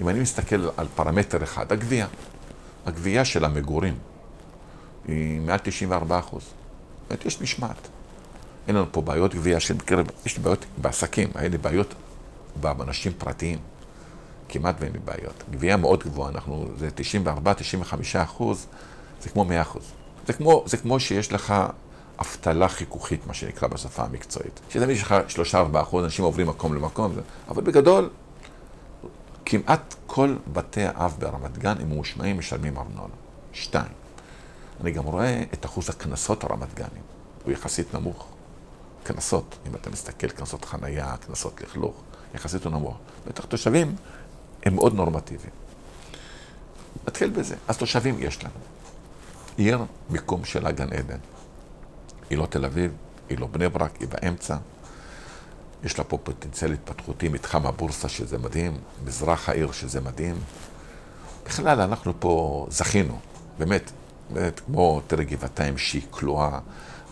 אם 0.00 0.08
אני 0.08 0.20
מסתכל 0.20 0.68
על 0.76 0.86
פרמטר 0.94 1.42
אחד, 1.42 1.72
הגבייה. 1.72 2.06
הגבייה 2.86 3.24
של 3.24 3.44
המגורים 3.44 3.94
היא 5.08 5.40
מעל 5.40 5.58
94 5.62 6.18
אחוז. 6.18 6.42
זאת 6.42 7.10
אומרת, 7.10 7.24
יש 7.24 7.40
משמעת. 7.40 7.88
אין 8.68 8.76
לנו 8.76 8.86
פה 8.92 9.00
בעיות 9.00 9.34
גבייה 9.34 9.60
של 9.60 9.74
בקרב, 9.74 10.06
יש 10.26 10.36
לי 10.36 10.42
בעיות 10.42 10.64
בעסקים, 10.78 11.28
היה 11.34 11.48
לי 11.48 11.58
בעיות 11.58 11.94
באנשים 12.56 13.12
פרטיים. 13.18 13.58
כמעט 14.48 14.76
ואין 14.80 14.92
לי 14.92 14.98
בעיות. 15.04 15.42
גבייה 15.50 15.76
מאוד 15.76 16.02
גבוהה, 16.02 16.30
אנחנו, 16.30 16.68
זה 16.76 16.88
94-95 16.96 17.94
אחוז, 18.14 18.66
זה 19.22 19.28
כמו 19.28 19.44
100 19.44 19.62
אחוז. 19.62 19.82
זה 20.26 20.32
כמו, 20.32 20.64
זה 20.66 20.76
כמו 20.76 21.00
שיש 21.00 21.32
לך 21.32 21.54
אבטלה 22.20 22.68
חיכוכית, 22.68 23.26
מה 23.26 23.34
שנקרא 23.34 23.68
בשפה 23.68 24.04
המקצועית. 24.04 24.60
שתמיד 24.68 24.90
יש 24.90 25.02
לך 25.02 25.14
3-4 25.52 25.80
אחוז, 25.80 26.04
אנשים 26.04 26.24
עוברים 26.24 26.46
מקום 26.46 26.74
למקום, 26.74 27.12
אבל 27.48 27.62
בגדול, 27.62 28.10
כמעט 29.46 29.94
כל 30.06 30.36
בתי 30.52 30.84
האב 30.84 31.16
ברמת 31.18 31.58
גן, 31.58 31.74
אם 31.82 31.90
ממושמעים, 31.90 32.38
משלמים 32.38 32.78
ארנונה. 32.78 33.14
שתיים. 33.52 33.92
אני 34.80 34.90
גם 34.90 35.04
רואה 35.04 35.42
את 35.54 35.64
אחוז 35.64 35.90
הקנסות 35.90 36.44
הרמת 36.44 36.74
גנים. 36.74 37.02
הוא 37.44 37.52
יחסית 37.52 37.94
נמוך. 37.94 38.28
קנסות, 39.02 39.56
אם 39.66 39.74
אתה 39.74 39.90
מסתכל, 39.90 40.28
קנסות 40.28 40.64
חנייה, 40.64 41.16
קנסות 41.16 41.60
לכלוך, 41.60 41.94
יחסית 42.34 42.64
הוא 42.64 42.72
נמוך. 42.72 42.96
בטח 43.26 43.44
תושבים 43.44 43.96
הם 44.62 44.74
מאוד 44.74 44.94
נורמטיביים. 44.94 45.52
נתחיל 47.08 47.30
בזה. 47.30 47.56
אז 47.68 47.76
תושבים 47.78 48.16
יש 48.18 48.44
לנו. 48.44 48.54
עיר, 49.56 49.84
מיקום 50.10 50.44
שלה 50.44 50.72
גן 50.72 50.92
עדן. 50.92 51.18
היא 52.30 52.38
לא 52.38 52.46
תל 52.46 52.64
אביב, 52.64 52.92
היא 53.28 53.38
לא 53.38 53.46
בני 53.46 53.68
ברק, 53.68 53.96
היא 54.00 54.08
באמצע. 54.08 54.56
יש 55.84 55.98
לה 55.98 56.04
פה 56.04 56.18
פוטנציאל 56.18 56.72
התפתחותי, 56.72 57.28
מתחם 57.28 57.66
הבורסה 57.66 58.08
שזה 58.08 58.38
מדהים, 58.38 58.76
מזרח 59.04 59.48
העיר 59.48 59.72
שזה 59.72 60.00
מדהים. 60.00 60.36
בכלל, 61.46 61.80
אנחנו 61.80 62.12
פה 62.18 62.66
זכינו, 62.70 63.18
באמת, 63.58 63.90
באמת, 64.30 64.60
כמו 64.60 65.00
תראה 65.06 65.24
גבעתיים 65.24 65.78
שהיא 65.78 66.02
כלואה, 66.10 66.58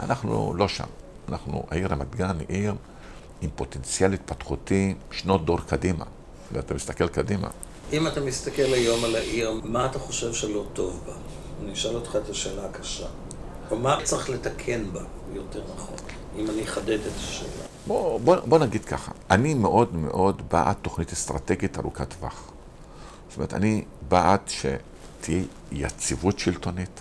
אנחנו 0.00 0.55
לא 0.55 0.68
שם. 0.68 0.85
אנחנו, 1.29 1.66
העיר 1.70 1.88
רמת 1.88 2.14
גן 2.16 2.38
היא 2.38 2.46
עיר 2.48 2.74
עם 3.40 3.50
פוטנציאל 3.57 4.12
התפתחותי 4.12 4.94
שנות 5.11 5.44
דור 5.44 5.61
קדימה, 5.61 6.05
ואתה 6.53 6.74
מסתכל 6.74 7.09
קדימה. 7.09 7.48
אם 7.92 8.07
אתה 8.07 8.20
מסתכל 8.20 8.62
היום 8.62 9.05
על 9.05 9.16
העיר, 9.16 9.61
מה 9.64 9.87
אתה 9.87 9.98
חושב 9.98 10.33
שלא 10.33 10.64
טוב 10.72 11.03
בה? 11.07 11.12
אני 11.62 11.72
אשאל 11.72 11.94
אותך 11.94 12.16
את 12.24 12.29
השאלה 12.29 12.64
הקשה. 12.64 13.07
מה 13.70 13.98
צריך 14.05 14.31
לתקן 14.31 14.92
בה, 14.92 15.00
יותר 15.35 15.62
נכון, 15.74 15.96
אם 16.38 16.50
אני 16.50 16.64
אחדד 16.64 16.98
את 17.07 17.16
השאלה. 17.16 17.74
בוא, 17.87 18.20
בוא, 18.20 18.37
בוא 18.37 18.59
נגיד 18.59 18.85
ככה, 18.85 19.12
אני 19.31 19.55
מאוד 19.55 19.94
מאוד 19.94 20.42
בעד 20.51 20.77
תוכנית 20.83 21.12
אסטרטגית 21.12 21.79
ארוכת 21.79 22.14
טווח. 22.14 22.51
זאת 23.29 23.37
אומרת, 23.37 23.55
אני 23.55 23.85
בעד 24.09 24.40
שתהיה 24.47 25.44
יציבות 25.73 26.38
שלטונית, 26.38 27.01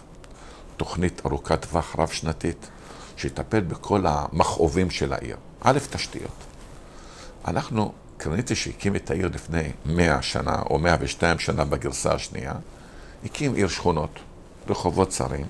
תוכנית 0.78 1.22
ארוכת 1.26 1.66
טווח 1.66 1.96
רב-שנתית, 2.00 2.70
שיטפל 3.18 3.60
בכל 3.60 4.06
המכאובים 4.08 4.90
של 4.90 5.14
העיר. 5.14 5.38
א', 5.62 5.80
תשתיות. 5.92 6.44
אנחנו, 7.48 7.92
קרניצי 8.18 8.56
שהקים 8.56 8.96
את 8.96 9.12
העיר 9.12 9.30
לפני 9.34 9.72
100 9.86 10.22
שנה, 10.22 10.62
או 10.70 10.80
102 10.80 11.40
שנה 11.40 11.66
בגרסה 11.66 12.14
השנייה, 12.14 12.54
הקים 13.26 13.54
עיר 13.54 13.68
שכונות, 13.68 14.20
רחובות 14.70 15.10
צרים, 15.10 15.46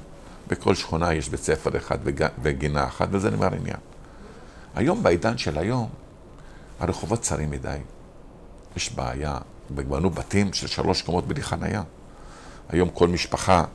בכל 0.48 0.76
שכונה 0.76 1.14
יש 1.14 1.30
בית 1.30 1.44
ספר 1.44 1.78
אחד 1.78 1.98
וגינה 2.42 2.84
אחת, 2.84 3.08
וזה 3.12 3.32
נגמר 3.32 3.54
עניין. 3.54 3.93
היום, 4.76 5.04
בעידן 5.04 5.38
של 5.38 5.58
היום, 5.58 5.90
הרחובות 6.80 7.22
צרים 7.22 7.52
מדי. 7.52 7.78
יש 8.76 8.94
בעיה, 8.94 9.38
בנו 9.70 10.10
בתים 10.10 10.54
של 10.54 10.68
שלוש 10.68 11.02
קומות 11.02 11.28
בלי 11.28 11.44
חנייה. 11.44 11.84
היום 12.70 12.90
כל 12.90 13.08
משפחה, 13.08 13.66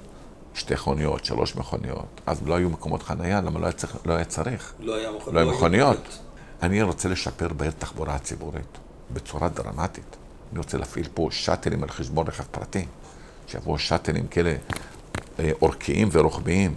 שתי 0.55 0.75
מכוניות, 0.75 1.25
שלוש 1.25 1.57
מכוניות. 1.57 2.21
אז 2.27 2.43
לא 2.47 2.55
היו 2.55 2.71
מקומות 2.71 3.03
חנייה, 3.03 3.41
למה 3.41 3.61
לא 3.61 3.65
היה 3.65 3.73
צריך? 3.73 3.97
לא 4.05 4.13
היה 4.13 4.25
צריך. 4.25 4.75
לא 4.81 4.95
היה, 4.97 5.11
מוכ... 5.11 5.29
לא 5.29 5.41
היה 5.41 5.51
מכוניות. 5.51 6.19
אני 6.63 6.83
רוצה 6.83 7.09
לשפר 7.09 7.49
בעיר 7.49 7.73
תחבורה 7.79 8.15
הציבורית 8.15 8.79
בצורה 9.11 9.49
דרמטית. 9.49 10.17
אני 10.53 10.59
רוצה 10.59 10.79
להפעיל 10.79 11.09
פה 11.15 11.29
שאטלים 11.31 11.83
על 11.83 11.89
חשבון 11.89 12.27
רכב 12.27 12.45
פרטי. 12.51 12.87
שיבואו 13.47 13.79
שאטלים 13.79 14.27
כאלה 14.27 14.55
אה, 15.39 15.51
אורכיים 15.63 16.09
ורוחביים. 16.13 16.75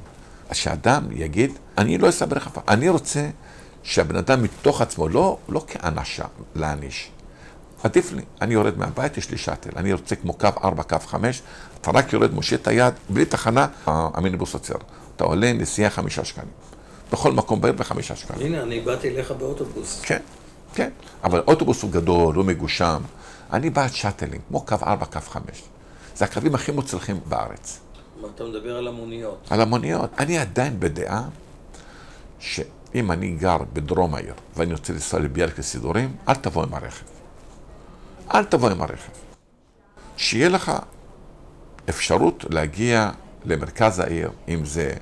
אז 0.50 0.56
שאדם 0.56 1.04
יגיד, 1.12 1.52
אני 1.78 1.98
לא 1.98 2.10
אסע 2.10 2.26
ברכב, 2.26 2.52
אני 2.68 2.90
רוצה 2.90 3.30
שהבן 3.84 4.16
אדם 4.16 4.44
מתוך 4.44 4.82
עצמו, 4.82 5.08
לא, 5.08 5.38
לא 5.50 5.64
כאנשה, 5.68 6.26
להעניש. 6.56 7.10
עדיף 7.84 8.12
לי, 8.12 8.22
אני 8.42 8.54
יורד 8.54 8.78
מהבית, 8.78 9.18
יש 9.18 9.32
לי 9.32 9.38
שאטל, 9.38 9.70
אני 9.76 9.94
רוצה 9.94 10.16
כמו 10.16 10.34
קו 10.34 10.48
4, 10.64 10.84
קו 10.84 10.98
5, 11.06 11.42
אתה 11.82 11.92
רק 11.92 12.14
יורד, 12.14 12.34
מושיט 12.34 12.62
את 12.62 12.68
היד, 12.68 12.94
בלי 13.10 13.26
תחנה, 13.26 13.68
המיניבוס 13.86 14.54
עוצר. 14.54 14.76
אתה 15.16 15.24
עולה 15.24 15.54
נסיעה 15.54 15.90
חמישה 15.90 16.26
שקלים. 16.26 16.48
בכל 17.12 17.32
מקום 17.32 17.62
בעיר 17.62 17.74
בחמישה 17.74 18.16
שקלים. 18.16 18.48
הנה, 18.48 18.64
אני 18.64 18.80
באתי 18.80 19.10
אליך 19.10 19.32
באוטובוס. 19.32 20.02
כן, 20.02 20.20
כן, 20.74 20.90
אבל 21.24 21.44
אוטובוס 21.48 21.82
הוא 21.82 21.92
גדול, 21.92 22.36
הוא 22.36 22.46
מגושם. 22.46 23.02
אני 23.54 23.70
בעד 23.70 23.94
שאטלים, 23.94 24.42
כמו 24.48 24.66
קו 24.66 24.76
4, 24.84 25.06
קו 25.06 25.20
5. 25.20 25.44
זה 26.16 26.26
הקווים 26.26 26.56
הכי 26.56 26.72
מוצלחים 26.72 27.20
בארץ. 27.26 27.80
אתה 28.36 28.44
מדבר 28.44 28.78
על 28.78 28.88
המוניות. 28.88 29.48
על 29.50 29.62
המוניות. 29.62 30.10
אני 30.20 30.38
עדיין 30.38 30.80
בדעה 30.80 31.24
שאם 32.94 33.12
אני 33.12 33.32
גר 33.32 33.58
בדרום 33.74 34.16
העיר 34.16 34.34
ואני 34.56 34.74
רוצה 34.74 34.94
לנסוע 34.94 35.20
לביאליק 35.20 35.60
לסידורים, 35.60 36.16
אל 36.30 36.36
תבוא 36.36 36.64
עם 36.64 36.74
הרכב. 36.74 37.06
אל 38.34 38.46
תבוא 38.46 38.70
עם 38.70 38.82
הרכב. 38.82 39.12
שיהיה 40.18 40.50
לך 40.50 40.72
אפשרות 41.90 42.46
להגיע 42.50 43.10
למרכז 43.46 44.00
העיר, 44.00 44.32
אם 44.50 44.66
זה 44.66 44.94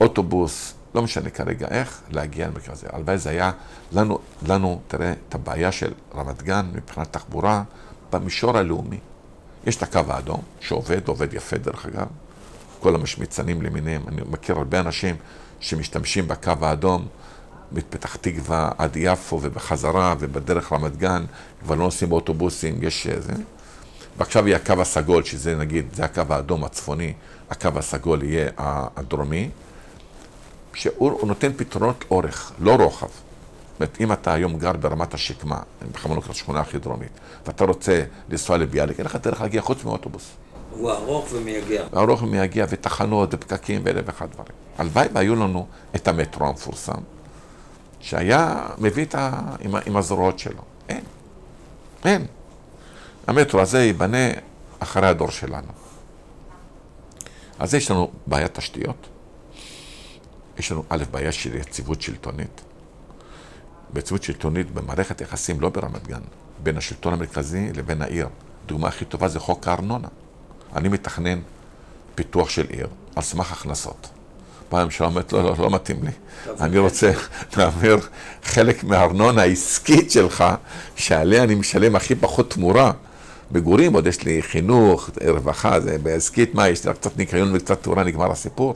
אוטובוס, 0.00 0.74
לא 0.94 1.02
משנה 1.02 1.30
כרגע 1.30 1.68
איך, 1.68 2.00
להגיע 2.10 2.46
למרכז 2.48 2.84
העיר. 2.84 2.96
הלוואי 2.96 3.18
זה 3.18 3.30
היה 3.30 3.50
לנו, 3.92 4.18
לנו, 4.48 4.80
תראה, 4.88 5.12
את 5.28 5.34
הבעיה 5.34 5.72
של 5.72 5.92
רמת 6.14 6.42
גן 6.42 6.70
מבחינת 6.72 7.12
תחבורה 7.12 7.62
במישור 8.12 8.58
הלאומי. 8.58 8.98
יש 9.66 9.76
את 9.76 9.82
הקו 9.82 10.00
האדום, 10.08 10.42
שעובד, 10.60 11.08
עובד 11.08 11.34
יפה 11.34 11.58
דרך 11.58 11.86
אגב, 11.86 12.06
כל 12.80 12.94
המשמיצנים 12.94 13.62
למיניהם, 13.62 14.02
אני 14.08 14.22
מכיר 14.30 14.56
הרבה 14.56 14.80
אנשים 14.80 15.16
שמשתמשים 15.60 16.28
בקו 16.28 16.52
האדום 16.60 17.06
מפתח 17.72 18.16
תקווה 18.16 18.70
עד 18.78 18.96
יפו 18.96 19.38
ובחזרה 19.42 20.14
ובדרך 20.18 20.72
רמת 20.72 20.96
גן, 20.96 21.24
כבר 21.62 21.74
לא 21.74 21.84
נוסעים 21.84 22.10
באוטובוסים, 22.10 22.78
יש 22.82 23.06
זה. 23.06 23.32
ועכשיו 24.18 24.48
יהיה 24.48 24.56
הקו 24.56 24.72
הסגול, 24.80 25.24
שזה 25.24 25.56
נגיד, 25.56 25.86
זה 25.92 26.04
הקו 26.04 26.22
האדום 26.28 26.64
הצפוני, 26.64 27.12
הקו 27.50 27.68
הסגול 27.76 28.22
יהיה 28.22 28.50
הדרומי, 28.96 29.50
שהוא 30.74 31.26
נותן 31.26 31.52
פתרונות 31.56 32.04
אורך, 32.10 32.52
לא 32.58 32.76
רוחב. 32.76 33.06
זאת 33.06 33.16
אומרת, 33.80 34.00
אם 34.00 34.12
אתה 34.12 34.32
היום 34.32 34.58
גר 34.58 34.72
ברמת 34.72 35.14
השקמה, 35.14 35.58
בכוונה 35.92 36.14
לא 36.14 36.22
השכונה 36.30 36.60
הכי 36.60 36.78
דרומית, 36.78 37.12
ואתה 37.46 37.64
רוצה 37.64 38.02
לנסוע 38.28 38.56
לביאליק, 38.56 38.98
אין 38.98 39.06
לך 39.06 39.16
דרך 39.16 39.40
להגיע 39.40 39.62
חוץ 39.62 39.84
מאוטובוס. 39.84 40.30
הוא 40.70 40.90
ארוך 40.90 41.26
ומייגע. 41.32 41.84
ארוך 41.96 42.22
ומייגע, 42.22 42.64
ותחנות, 42.68 43.34
ופקקים, 43.34 43.80
ואלף 43.84 44.04
ואחד 44.06 44.26
דברים. 44.32 44.52
הלוואי 44.78 45.08
והיו 45.12 45.34
לנו 45.34 45.66
את 45.96 46.08
המטרו 46.08 46.46
המפורסם, 46.46 47.00
שהיה 48.00 48.66
מביא 48.78 49.04
את 49.04 49.14
ה... 49.14 49.40
עם, 49.60 49.74
עם 49.86 49.96
הזרועות 49.96 50.38
שלו. 50.38 50.62
אין. 50.88 51.04
אין. 52.04 52.26
המטרו 53.26 53.60
הזה 53.60 53.82
ייבנה 53.82 54.28
אחרי 54.78 55.08
הדור 55.08 55.30
שלנו. 55.30 55.72
אז 57.58 57.74
יש 57.74 57.90
לנו 57.90 58.10
בעיית 58.26 58.54
תשתיות. 58.54 59.06
יש 60.58 60.72
לנו 60.72 60.84
א', 60.88 61.04
בעיה 61.10 61.32
של 61.32 61.56
יציבות 61.56 62.02
שלטונית. 62.02 62.60
ביציבות 63.92 64.22
שלטונית 64.22 64.70
במערכת 64.70 65.20
יחסים, 65.20 65.60
לא 65.60 65.68
ברמת 65.68 66.06
גן, 66.06 66.20
בין 66.62 66.76
השלטון 66.76 67.12
המרכזי 67.12 67.72
לבין 67.72 68.02
העיר. 68.02 68.28
הדוגמה 68.64 68.88
הכי 68.88 69.04
טובה 69.04 69.28
זה 69.28 69.40
חוק 69.40 69.68
הארנונה. 69.68 70.08
אני 70.76 70.88
מתכנן 70.88 71.40
פיתוח 72.14 72.48
של 72.48 72.66
עיר 72.68 72.88
על 73.16 73.22
סמך 73.22 73.52
הכנסות. 73.52 74.08
פעם 74.70 74.80
הממשלה 74.80 75.06
אומרת, 75.06 75.32
לא, 75.32 75.42
לא, 75.42 75.54
לא 75.58 75.70
מתאים 75.70 76.02
לי. 76.02 76.10
אני 76.60 76.78
רוצה 76.78 77.12
להעביר 77.56 77.98
חלק 78.42 78.84
מהארנונה 78.84 79.42
העסקית 79.42 80.10
שלך, 80.10 80.44
שעליה 80.96 81.42
אני 81.42 81.54
משלם 81.54 81.96
הכי 81.96 82.14
פחות 82.14 82.50
תמורה. 82.50 82.92
מגורים, 83.50 83.92
עוד 83.92 84.06
יש 84.06 84.22
לי 84.22 84.42
חינוך, 84.42 85.10
רווחה, 85.26 85.80
זה 85.80 85.98
בעסקית, 85.98 86.54
מה, 86.54 86.68
יש 86.68 86.86
לי 86.86 86.94
קצת 86.94 87.16
ניקיון 87.16 87.56
וקצת 87.56 87.82
תאורה, 87.82 88.04
נגמר 88.04 88.30
הסיפור. 88.30 88.74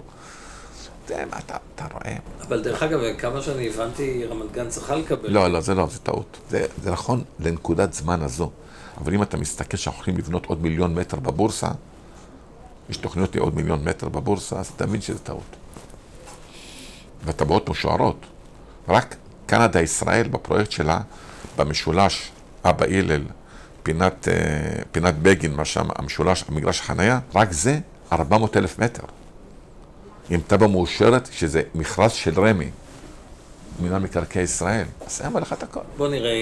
זה 1.09 1.23
מה 1.31 1.39
אתה, 1.47 1.57
אתה 1.75 1.85
רואה. 1.93 2.17
אבל 2.49 2.63
דרך 2.63 2.83
אגב, 2.83 3.01
כמה 3.19 3.43
שאני 3.43 3.69
הבנתי, 3.69 4.25
רמת 4.25 4.53
גן 4.53 4.69
צריכה 4.69 4.95
לקבל. 4.95 5.31
לא, 5.31 5.49
לא, 5.49 5.61
זה 5.61 5.75
לא, 5.75 5.87
זה 5.91 5.99
טעות. 5.99 6.37
זה, 6.51 6.67
זה 6.83 6.91
נכון 6.91 7.25
לנקודת 7.41 7.93
זמן 7.93 8.23
הזו. 8.23 8.51
אבל 9.01 9.15
אם 9.15 9.23
אתה 9.23 9.37
מסתכל 9.37 9.77
שאנחנו 9.77 9.99
הולכים 9.99 10.17
לבנות 10.19 10.47
עוד 10.47 10.63
מיליון 10.63 10.95
מטר 10.95 11.17
בבורסה, 11.21 11.69
יש 12.91 12.97
תוכניות 12.97 13.37
לעוד 13.37 13.55
מיליון 13.55 13.85
מטר 13.85 14.09
בבורסה, 14.09 14.59
אז 14.59 14.67
אתה 14.77 14.87
מבין 14.87 15.01
שזה 15.01 15.19
טעות. 15.19 15.57
והטבעות 17.25 17.69
משוערות. 17.69 18.27
רק 18.89 19.17
קנדה-ישראל 19.47 20.29
בפרויקט 20.29 20.71
שלה, 20.71 21.01
במשולש 21.57 22.31
אבא 22.65 22.87
הלל, 22.87 23.23
פינת, 23.83 24.29
אה, 24.29 24.83
פינת 24.93 25.19
בגין, 25.19 25.55
מה 25.55 25.65
שם, 25.65 25.89
המשולש, 25.97 26.45
המגרש 26.49 26.81
החנייה, 26.81 27.21
רק 27.35 27.53
זה 27.53 27.79
400 28.13 28.57
אלף 28.57 28.79
מטר. 28.79 29.03
עם 30.31 30.41
תב"ע 30.47 30.67
מאושרת, 30.67 31.29
שזה 31.33 31.63
מכרז 31.75 32.13
של 32.13 32.41
רמ"י, 32.41 32.71
מינהל 33.81 34.03
מקרקעי 34.03 34.43
ישראל, 34.43 34.87
אז 35.07 35.21
היה 35.21 35.41
לך 35.41 35.53
את 35.53 35.63
הכל. 35.63 35.81
בוא 35.97 36.09
נראה, 36.09 36.33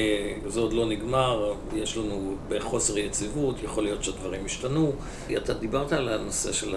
זה 0.47 0.61
עוד 0.61 0.73
לא 0.73 0.87
נגמר, 0.87 1.55
יש 1.75 1.97
לנו 1.97 2.37
בחוסר 2.49 2.99
יציבות, 2.99 3.63
יכול 3.63 3.85
להיות 3.85 4.05
שהדברים 4.05 4.45
השתנו. 4.45 4.93
אתה 5.37 5.55
דיברת 5.55 5.93
על 5.93 6.09
הנושא 6.09 6.53
של 6.53 6.77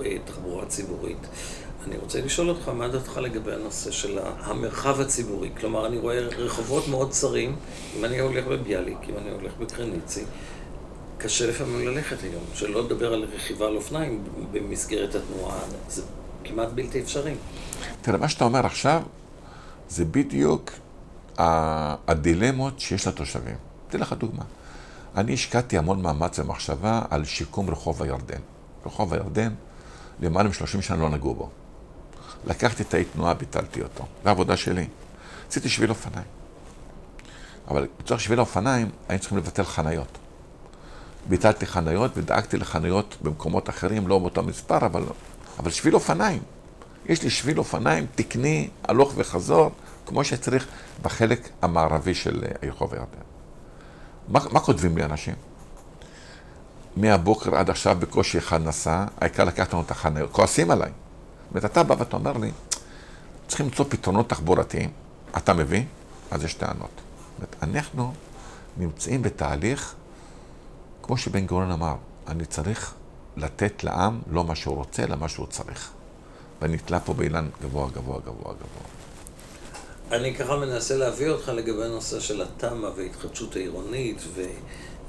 התחבורה 0.00 0.62
הציבורית. 0.62 1.26
אני 1.86 1.96
רוצה 1.96 2.20
לשאול 2.20 2.48
אותך, 2.48 2.68
מה 2.68 2.88
דעתך 2.88 3.16
לגבי 3.16 3.52
הנושא 3.52 3.90
של 3.90 4.18
המרחב 4.40 5.00
הציבורי? 5.00 5.50
כלומר, 5.60 5.86
אני 5.86 5.98
רואה 5.98 6.20
רחובות 6.20 6.88
מאוד 6.88 7.10
צרים, 7.10 7.56
אם 7.96 8.04
אני 8.04 8.18
הולך 8.18 8.44
בביאליק, 8.46 8.98
אם 9.08 9.14
אני 9.18 9.30
הולך 9.30 9.52
בקרניצי, 9.60 10.24
קשה 11.18 11.46
לפעמים 11.46 11.88
ללכת 11.88 12.22
היום, 12.22 12.42
שלא 12.54 12.84
לדבר 12.84 13.12
על 13.12 13.24
רכיבה 13.34 13.66
על 13.66 13.76
אופניים 13.76 14.24
במסגרת 14.52 15.14
התנועה, 15.14 15.58
זה 15.88 16.02
כמעט 16.44 16.68
בלתי 16.74 17.00
אפשרי. 17.00 17.34
תראה, 18.02 18.18
מה 18.18 18.28
שאתה 18.28 18.44
אומר 18.44 18.66
עכשיו, 18.66 19.02
זה 19.88 20.04
בדיוק 20.04 20.70
הדילמות 22.08 22.80
שיש 22.80 23.06
לתושבים. 23.06 23.56
אתן 23.88 24.00
לך 24.00 24.12
דוגמה. 24.12 24.42
אני 25.16 25.34
השקעתי 25.34 25.78
המון 25.78 26.02
מאמץ 26.02 26.38
ומחשבה 26.38 27.02
על 27.10 27.24
שיקום 27.24 27.70
רחוב 27.70 28.02
הירדן. 28.02 28.40
רחוב 28.86 29.14
הירדן, 29.14 29.54
למעלה 30.20 30.48
מ-30 30.48 30.82
שנה 30.82 30.96
לא 30.96 31.10
נגעו 31.10 31.34
בו. 31.34 31.50
לקחתי 32.46 32.82
את 32.82 32.94
האי 32.94 33.04
תנועה, 33.04 33.34
ביטלתי 33.34 33.82
אותו. 33.82 34.06
זו 34.22 34.28
העבודה 34.28 34.56
שלי. 34.56 34.86
עשיתי 35.48 35.68
שביל 35.68 35.90
אופניים. 35.90 36.26
אבל 37.68 37.86
לצורך 38.00 38.20
שביל 38.20 38.38
האופניים, 38.38 38.90
היינו 39.08 39.20
צריכים 39.20 39.38
לבטל 39.38 39.64
חניות. 39.64 40.18
ביטלתי 41.28 41.66
חניות 41.66 42.10
ודאגתי 42.16 42.56
לחניות 42.56 43.16
במקומות 43.22 43.68
אחרים, 43.68 44.08
לא 44.08 44.18
באותו 44.18 44.42
מספר, 44.42 44.86
אבל, 44.86 45.02
אבל 45.58 45.70
שביל 45.70 45.94
אופניים. 45.94 46.42
יש 47.06 47.22
לי 47.22 47.30
שביל 47.30 47.58
אופניים 47.58 48.06
תקני, 48.14 48.68
הלוך 48.84 49.12
וחזור, 49.16 49.70
כמו 50.06 50.24
שצריך 50.24 50.66
בחלק 51.02 51.48
המערבי 51.62 52.14
של 52.14 52.44
רחוב 52.62 52.94
הירדן. 52.94 53.08
מה, 54.28 54.40
מה 54.50 54.60
כותבים 54.60 54.96
לי 54.96 55.04
אנשים? 55.04 55.34
מהבוקר 56.96 57.56
עד 57.56 57.70
עכשיו 57.70 57.96
בקושי 57.98 58.38
אחד 58.38 58.64
נסע, 58.64 59.04
העיקר 59.20 59.44
לקחת 59.44 59.72
לנו 59.72 59.82
את 59.82 59.90
החניות, 59.90 60.32
כועסים 60.32 60.70
עליי. 60.70 60.90
זאת 61.46 61.50
אומרת, 61.50 61.64
אתה 61.64 61.82
בא 61.82 61.94
ואתה 61.98 62.16
אומר 62.16 62.32
לי, 62.32 62.50
צריכים 63.48 63.66
למצוא 63.66 63.84
פתרונות 63.88 64.28
תחבורתיים, 64.28 64.90
אתה 65.36 65.54
מבין? 65.54 65.86
אז 66.30 66.44
יש 66.44 66.54
טענות. 66.54 66.90
זאת 66.90 67.36
אומרת, 67.38 67.56
אנחנו 67.62 68.12
נמצאים 68.76 69.22
בתהליך, 69.22 69.94
כמו 71.02 71.16
שבן 71.16 71.46
גורן 71.46 71.70
אמר, 71.70 71.94
אני 72.28 72.46
צריך 72.46 72.94
לתת 73.36 73.84
לעם 73.84 74.20
לא 74.30 74.44
מה 74.44 74.54
שהוא 74.54 74.76
רוצה, 74.76 75.04
אלא 75.04 75.16
מה 75.16 75.28
שהוא 75.28 75.46
צריך. 75.46 75.90
ואני 76.62 76.74
נתלה 76.74 77.00
פה 77.00 77.14
באילן 77.14 77.48
גבוה, 77.62 77.88
גבוה, 77.90 78.20
גבוה, 78.20 78.54
גבוה. 78.54 78.86
אני 80.12 80.34
ככה 80.34 80.56
מנסה 80.56 80.96
להביא 80.96 81.28
אותך 81.28 81.48
לגבי 81.48 81.84
הנושא 81.84 82.20
של 82.20 82.42
התמ"א 82.42 82.90
וההתחדשות 82.96 83.56
העירונית, 83.56 84.22
ו... 84.34 84.42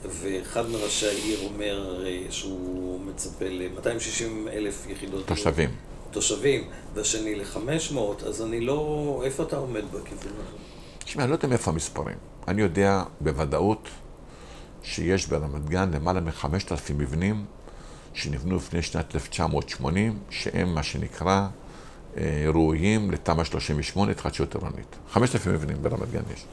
ואחד 0.05 0.69
מראשי 0.69 1.07
העיר 1.07 1.39
אומר 1.43 2.05
אה, 2.05 2.21
שהוא 2.29 2.99
מצפה 3.05 3.45
ל-260 3.49 4.49
אלף 4.51 4.87
יחידות... 4.89 5.27
תושבים. 5.27 5.69
תושבים, 6.11 6.69
והשני 6.93 7.35
ל-500, 7.35 8.25
אז 8.25 8.41
אני 8.41 8.61
לא... 8.61 9.21
איפה 9.25 9.43
אתה 9.43 9.57
עומד 9.57 9.83
בכיוון 9.85 10.33
הזה? 10.33 10.57
תשמע, 10.99 11.23
אני 11.23 11.31
לא 11.31 11.35
יודע 11.35 11.47
מאיפה 11.47 11.71
המספרים. 11.71 12.17
אני 12.47 12.61
יודע 12.61 13.03
בוודאות 13.21 13.89
שיש 14.83 15.27
ברמת 15.27 15.69
גן 15.69 15.91
למעלה 15.91 16.21
מ-5,000 16.21 16.93
מבנים 16.93 17.45
שנבנו 18.13 18.55
לפני 18.55 18.81
שנת 18.81 19.15
1980, 19.15 20.19
שהם 20.29 20.75
מה 20.75 20.83
שנקרא 20.83 21.47
אה, 22.17 22.45
ראויים 22.53 23.11
לתמ"א 23.11 23.43
38, 23.43 24.11
התחדשות 24.11 24.55
עירונית. 24.55 24.95
5,000 25.11 25.53
מבנים 25.53 25.77
ברמת 25.81 26.11
גן 26.11 26.21
יש. 26.33 26.45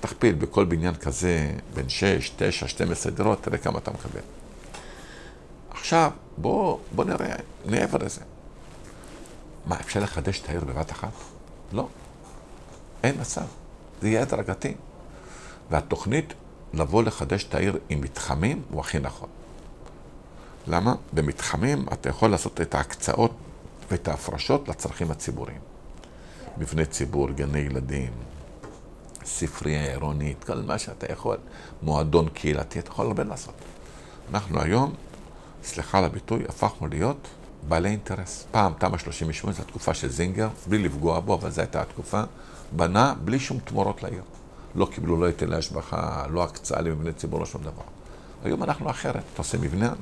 תכפיל 0.00 0.34
בכל 0.34 0.64
בניין 0.64 0.94
כזה 0.94 1.50
בין 1.74 1.88
6, 1.88 2.30
9, 2.36 2.68
12 2.68 3.12
דירות, 3.12 3.42
תראה 3.42 3.58
כמה 3.58 3.78
אתה 3.78 3.90
מקבל. 3.90 4.20
עכשיו, 5.70 6.10
בוא, 6.36 6.78
בוא 6.94 7.04
נראה 7.04 7.36
מעבר 7.66 7.98
לזה. 7.98 8.20
מה, 9.66 9.80
אפשר 9.80 10.00
לחדש 10.00 10.40
את 10.40 10.48
העיר 10.48 10.64
בבת 10.64 10.92
אחת? 10.92 11.12
לא. 11.72 11.88
אין 13.02 13.20
מצב. 13.20 13.44
זה 14.00 14.08
יהיה 14.08 14.22
הדרגתי. 14.22 14.74
והתוכנית 15.70 16.34
לבוא 16.72 17.02
לחדש 17.02 17.44
את 17.44 17.54
העיר 17.54 17.78
עם 17.88 18.00
מתחמים 18.00 18.62
הוא 18.70 18.80
הכי 18.80 18.98
נכון. 18.98 19.28
למה? 20.66 20.94
במתחמים 21.12 21.86
אתה 21.92 22.08
יכול 22.08 22.30
לעשות 22.30 22.60
את 22.60 22.74
ההקצאות 22.74 23.32
ואת 23.90 24.08
ההפרשות 24.08 24.68
לצרכים 24.68 25.10
הציבוריים. 25.10 25.60
מבני 26.58 26.86
ציבור, 26.86 27.30
גני 27.30 27.58
ילדים, 27.58 28.12
ספרייה 29.24 29.90
עירונית, 29.90 30.44
כל 30.44 30.62
מה 30.62 30.78
שאתה 30.78 31.12
יכול, 31.12 31.36
מועדון 31.82 32.28
קהילתי, 32.28 32.78
אתה 32.78 32.90
יכול 32.90 33.06
הרבה 33.06 33.24
לעשות. 33.24 33.54
אנחנו 34.30 34.60
היום, 34.60 34.94
סליחה 35.64 35.98
על 35.98 36.04
הביטוי, 36.04 36.44
הפכנו 36.48 36.88
להיות 36.88 37.28
בעלי 37.68 37.88
אינטרס. 37.88 38.46
פעם, 38.50 38.72
תמ"א 38.78 38.98
38, 38.98 39.52
זו 39.52 39.62
התקופה 39.62 39.94
של 39.94 40.08
זינגר, 40.08 40.48
בלי 40.66 40.78
לפגוע 40.78 41.20
בו, 41.20 41.34
אבל 41.34 41.50
זו 41.50 41.60
הייתה 41.60 41.82
התקופה, 41.82 42.22
בנה 42.72 43.14
בלי 43.24 43.38
שום 43.38 43.58
תמורות 43.64 44.02
לעיר. 44.02 44.22
לא 44.74 44.86
קיבלו 44.86 45.16
לא 45.16 45.26
היטלי 45.26 45.56
השבחה, 45.56 46.24
לא 46.30 46.44
הקצאה 46.44 46.80
למבני 46.80 47.12
ציבור, 47.12 47.40
לא 47.40 47.46
שום 47.46 47.62
דבר. 47.62 47.82
היום 48.44 48.62
אנחנו 48.62 48.90
אחרת. 48.90 49.22
אתה 49.32 49.42
עושה 49.42 49.58
מבנה, 49.58 49.92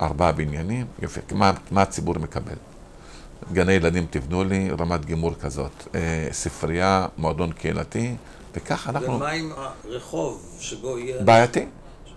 ארבעה 0.00 0.32
בניינים, 0.32 0.86
יופי, 1.02 1.20
מה, 1.32 1.52
מה 1.70 1.82
הציבור 1.82 2.18
מקבל? 2.18 2.56
גני 3.52 3.72
ילדים 3.72 4.06
תבנו 4.10 4.44
לי, 4.44 4.70
רמת 4.70 5.04
גימור 5.04 5.34
כזאת, 5.34 5.72
אה, 5.94 6.28
ספרייה, 6.32 7.06
מועדון 7.18 7.52
קהילתי, 7.52 8.16
וככה 8.54 8.90
אנחנו... 8.90 9.14
ומה 9.14 9.30
עם 9.30 9.52
הרחוב 9.84 10.56
שבו 10.60 10.98
יהיה... 10.98 11.22
בעייתי. 11.22 11.66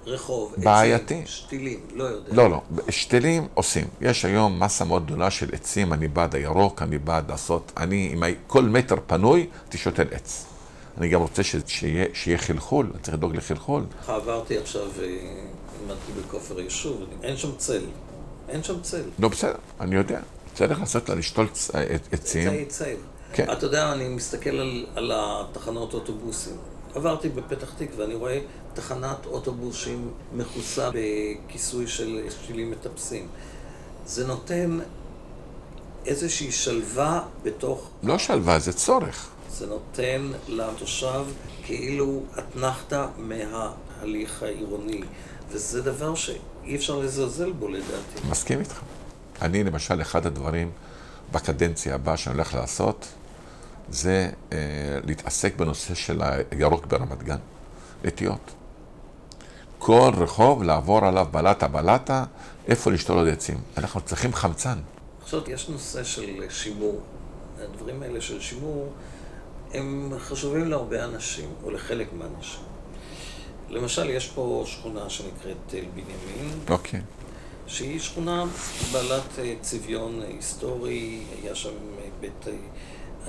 רחוב, 0.08 0.56
בעייתי. 0.58 1.14
עצים, 1.14 1.26
שתילים, 1.26 1.80
לא 1.96 2.04
יודע. 2.04 2.34
לא, 2.34 2.50
לא, 2.50 2.62
שתילים 2.90 3.48
עושים. 3.54 3.88
יש 4.02 4.26
היום 4.26 4.64
מסה 4.64 4.86
מאוד 4.86 5.06
גדולה 5.06 5.32
של 5.32 5.50
עצים, 5.54 5.94
אני 5.94 6.08
בעד 6.08 6.36
הירוק, 6.36 6.82
אני 6.82 6.98
בעד 6.98 7.32
לעשות, 7.32 7.72
אני, 7.78 8.10
אם 8.14 8.24
כל 8.48 8.64
מטר 8.64 8.96
פנוי, 9.08 9.48
שותל 9.76 10.08
עץ. 10.12 10.46
אני 10.98 11.10
גם 11.10 11.22
רוצה 11.22 11.42
שיהיה, 11.44 12.06
שיהיה 12.14 12.38
חלחול, 12.38 12.90
אני 12.94 13.02
צריך 13.02 13.18
לדאוג 13.18 13.36
לחלחול. 13.36 13.84
עברתי 14.08 14.58
עכשיו, 14.58 14.82
עמדתי 15.84 16.12
בכופר 16.22 16.58
היישוב, 16.58 17.04
אין 17.24 17.38
שם 17.38 17.56
צל. 17.58 17.82
אין 18.50 18.64
שם 18.64 18.82
צל. 18.82 19.04
לא, 19.20 19.28
בסדר, 19.28 19.56
אני 19.80 19.96
יודע. 19.96 20.20
צריך 20.54 20.80
לעשות 20.80 21.10
לה 21.10 21.16
לשתול 21.16 21.48
עצים. 22.12 22.50
צל, 22.50 22.66
צל. 22.68 22.96
כן. 23.34 23.46
אתה 23.52 23.66
יודע, 23.66 23.92
אני 23.92 24.10
מסתכל 24.10 24.50
על, 24.50 24.86
על 24.96 25.12
התחנות 25.16 25.94
אוטובוסים. 25.94 26.56
עברתי 26.98 27.30
בפתח 27.30 27.74
תקווה, 27.78 28.06
ואני 28.06 28.16
רואה 28.16 28.40
תחנת 28.74 29.26
אוטובוסים 29.26 30.12
מכוסה 30.34 30.90
בכיסוי 30.94 31.88
של 31.88 32.22
שתילים 32.30 32.72
מטפסים. 32.72 33.28
זה 34.06 34.28
נותן 34.28 34.80
איזושהי 36.06 36.52
שלווה 36.52 37.22
בתוך... 37.44 37.90
לא 38.04 38.18
שלווה, 38.18 38.60
זה 38.60 38.74
צורך. 38.74 39.30
זה 39.50 39.68
נותן 39.68 40.32
לתושב 40.48 41.26
כאילו 41.64 42.22
אתנחתא 42.40 43.06
מההליך 43.18 44.44
העירוני, 44.44 45.02
וזה 45.50 45.82
דבר 45.82 46.16
שאי 46.16 46.76
אפשר 46.76 47.00
לזלזל 47.00 47.52
בו 47.52 47.68
לדעתי. 47.68 48.28
מסכים 48.30 48.60
איתך. 48.60 48.80
אני 49.42 49.64
למשל, 49.64 50.02
אחד 50.02 50.26
הדברים 50.26 50.72
בקדנציה 51.32 51.96
הבאה 51.96 52.18
שאני 52.18 52.36
הולך 52.36 52.54
לעשות, 52.54 53.08
זה 53.90 54.30
אה, 54.54 54.58
להתעסק 55.04 55.56
בנושא 55.56 55.94
של 55.96 56.22
הירוק 56.52 56.86
ברמת 56.86 57.24
גן, 57.24 57.38
נטיות. 58.04 58.52
כל 59.80 60.12
רחוב 60.18 60.64
לעבור 60.64 61.06
עליו 61.06 61.28
בלטה 61.32 61.68
בלטה, 61.68 62.24
איפה 62.68 62.92
לשתול 62.92 63.18
עוד 63.18 63.28
עצים. 63.28 63.58
אנחנו 63.78 64.02
צריכים 64.02 64.34
חמצן. 64.34 64.78
עכשיו, 65.22 65.42
יש 65.48 65.70
נושא 65.70 66.04
של 66.04 66.44
שימור. 66.50 67.02
הדברים 67.64 68.04
האלה 68.04 68.22
של 68.22 68.42
שימור 68.42 68.94
הם 69.74 70.14
חשובים 70.20 70.70
להרבה 70.70 71.04
אנשים, 71.04 71.50
או 71.64 71.72
לחלק 71.72 72.08
מהאנשים. 72.14 72.64
למשל, 73.70 74.10
יש 74.10 74.28
פה 74.28 74.64
שכונה 74.68 75.10
שנקראת 75.10 75.58
תל 75.68 75.86
בנימין. 75.94 76.60
אוקיי. 76.70 77.02
שהיא 77.68 78.00
שכונה 78.00 78.46
בעלת 78.92 79.40
צביון 79.62 80.22
היסטורי, 80.28 81.24
היה 81.42 81.56
שם 81.56 81.74
בית 82.20 82.46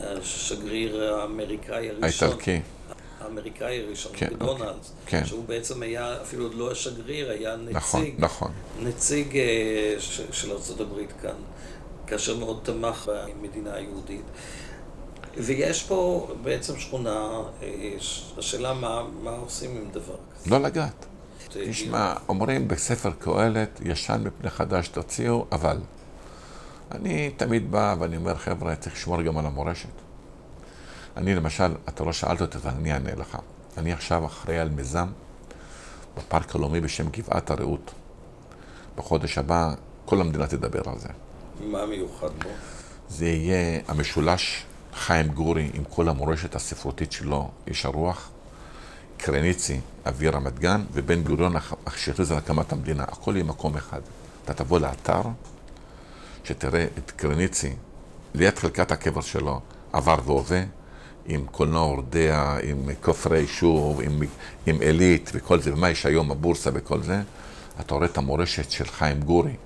השגריר 0.03 1.15
האמריקאי 1.15 1.91
הראשון. 1.91 2.29
האיטלקי. 2.29 2.61
האמריקאי 3.21 3.85
הראשון, 3.87 4.13
כן, 4.15 4.29
בדונלדס, 4.35 4.93
כן. 5.07 5.25
שהוא 5.27 5.45
בעצם 5.45 5.83
היה, 5.83 6.23
אפילו 6.23 6.45
עוד 6.45 6.55
לא 6.55 6.71
השגריר, 6.73 7.31
היה 7.31 7.57
נציג, 7.57 7.77
נכון, 7.77 8.05
נכון. 8.19 8.53
נציג 8.83 9.37
אה, 9.37 9.95
ש- 9.99 10.21
של 10.33 10.51
ארה"ב 10.53 11.07
כאן, 11.23 11.35
כאשר 12.07 12.37
מאוד 12.39 12.61
תמך 12.63 13.11
במדינה 13.41 13.75
היהודית. 13.75 14.23
ויש 15.37 15.83
פה 15.83 16.29
בעצם 16.43 16.79
שכונה, 16.79 17.29
אה, 17.63 17.91
השאלה 18.39 18.75
מה, 18.75 19.03
מה 19.23 19.31
עושים 19.31 19.71
עם 19.77 19.91
דבר 19.93 20.15
כזה. 20.35 20.51
לא 20.51 20.59
לגעת. 20.59 21.07
תשמע, 21.49 22.15
אומרים 22.29 22.69
בספר 22.69 23.11
קהלת, 23.19 23.81
ישן 23.85 24.21
מפני 24.25 24.51
חדש 24.51 24.89
תוציאו, 24.89 25.47
אבל. 25.53 25.77
אני 26.93 27.31
תמיד 27.37 27.71
בא 27.71 27.95
ואני 27.99 28.17
אומר, 28.17 28.37
חבר'ה, 28.37 28.77
צריך 28.77 28.95
לשמור 28.95 29.23
גם 29.23 29.39
על 29.39 29.47
המורשת. 29.47 29.89
אני 31.17 31.35
למשל, 31.35 31.75
אתה 31.89 32.05
לא 32.05 32.13
שאלת 32.13 32.41
אותי, 32.41 32.59
אבל 32.59 32.71
אני 32.71 32.93
אענה 32.93 33.15
לך. 33.15 33.39
אני 33.77 33.93
עכשיו 33.93 34.27
אחראי 34.27 34.59
על 34.59 34.69
מיזם 34.69 35.09
בפארק 36.17 36.55
הלאומי 36.55 36.81
בשם 36.81 37.09
גבעת 37.09 37.51
הרעות. 37.51 37.91
בחודש 38.97 39.39
הבא, 39.39 39.75
כל 40.05 40.21
המדינה 40.21 40.47
תדבר 40.47 40.83
על 40.87 40.99
זה. 40.99 41.09
מה 41.61 41.87
מיוחד 41.87 42.31
בו? 42.43 42.49
זה 43.09 43.27
יהיה 43.27 43.81
המשולש 43.89 44.65
חיים 44.95 45.29
גורי 45.29 45.71
עם 45.75 45.85
כל 45.85 46.09
המורשת 46.09 46.55
הספרותית 46.55 47.13
שלו, 47.13 47.51
איש 47.67 47.87
הרוח, 47.87 48.31
קרניצי, 49.17 49.81
אבי 50.09 50.29
רמת 50.29 50.59
גן, 50.59 50.85
ובן 50.93 51.23
גוריון 51.23 51.53
שהכריז 51.97 52.31
על 52.33 52.39
הקמת 52.39 52.73
המדינה. 52.73 53.03
הכל 53.03 53.33
יהיה 53.35 53.45
מקום 53.45 53.77
אחד. 53.77 54.01
אתה 54.45 54.55
תבוא 54.55 54.79
לאתר, 54.79 55.23
שתראה 56.49 56.87
את 56.99 57.11
קרניצי, 57.11 57.73
ליד 58.35 58.59
חלקת 58.59 58.93
הקבר 58.93 59.21
שלו, 59.21 59.61
עבר 59.93 60.19
והווה, 60.25 60.63
עם 61.27 61.47
קולנוע 61.47 61.83
אורדע, 61.83 62.57
עם 62.63 62.91
כופרי 63.01 63.39
יישוב, 63.39 64.01
עם, 64.01 64.23
עם 64.67 64.81
עילית 64.81 65.31
וכל 65.35 65.61
זה, 65.61 65.73
ומה 65.73 65.91
יש 65.91 66.07
היום, 66.07 66.31
הבורסה 66.31 66.71
וכל 66.75 67.03
זה. 67.03 67.23
אתה 67.81 67.95
רואה 67.95 68.07
את 68.07 68.19
המורשת 68.19 68.71
של 68.71 68.85
חיים 68.85 69.21
גורי, 69.21 69.57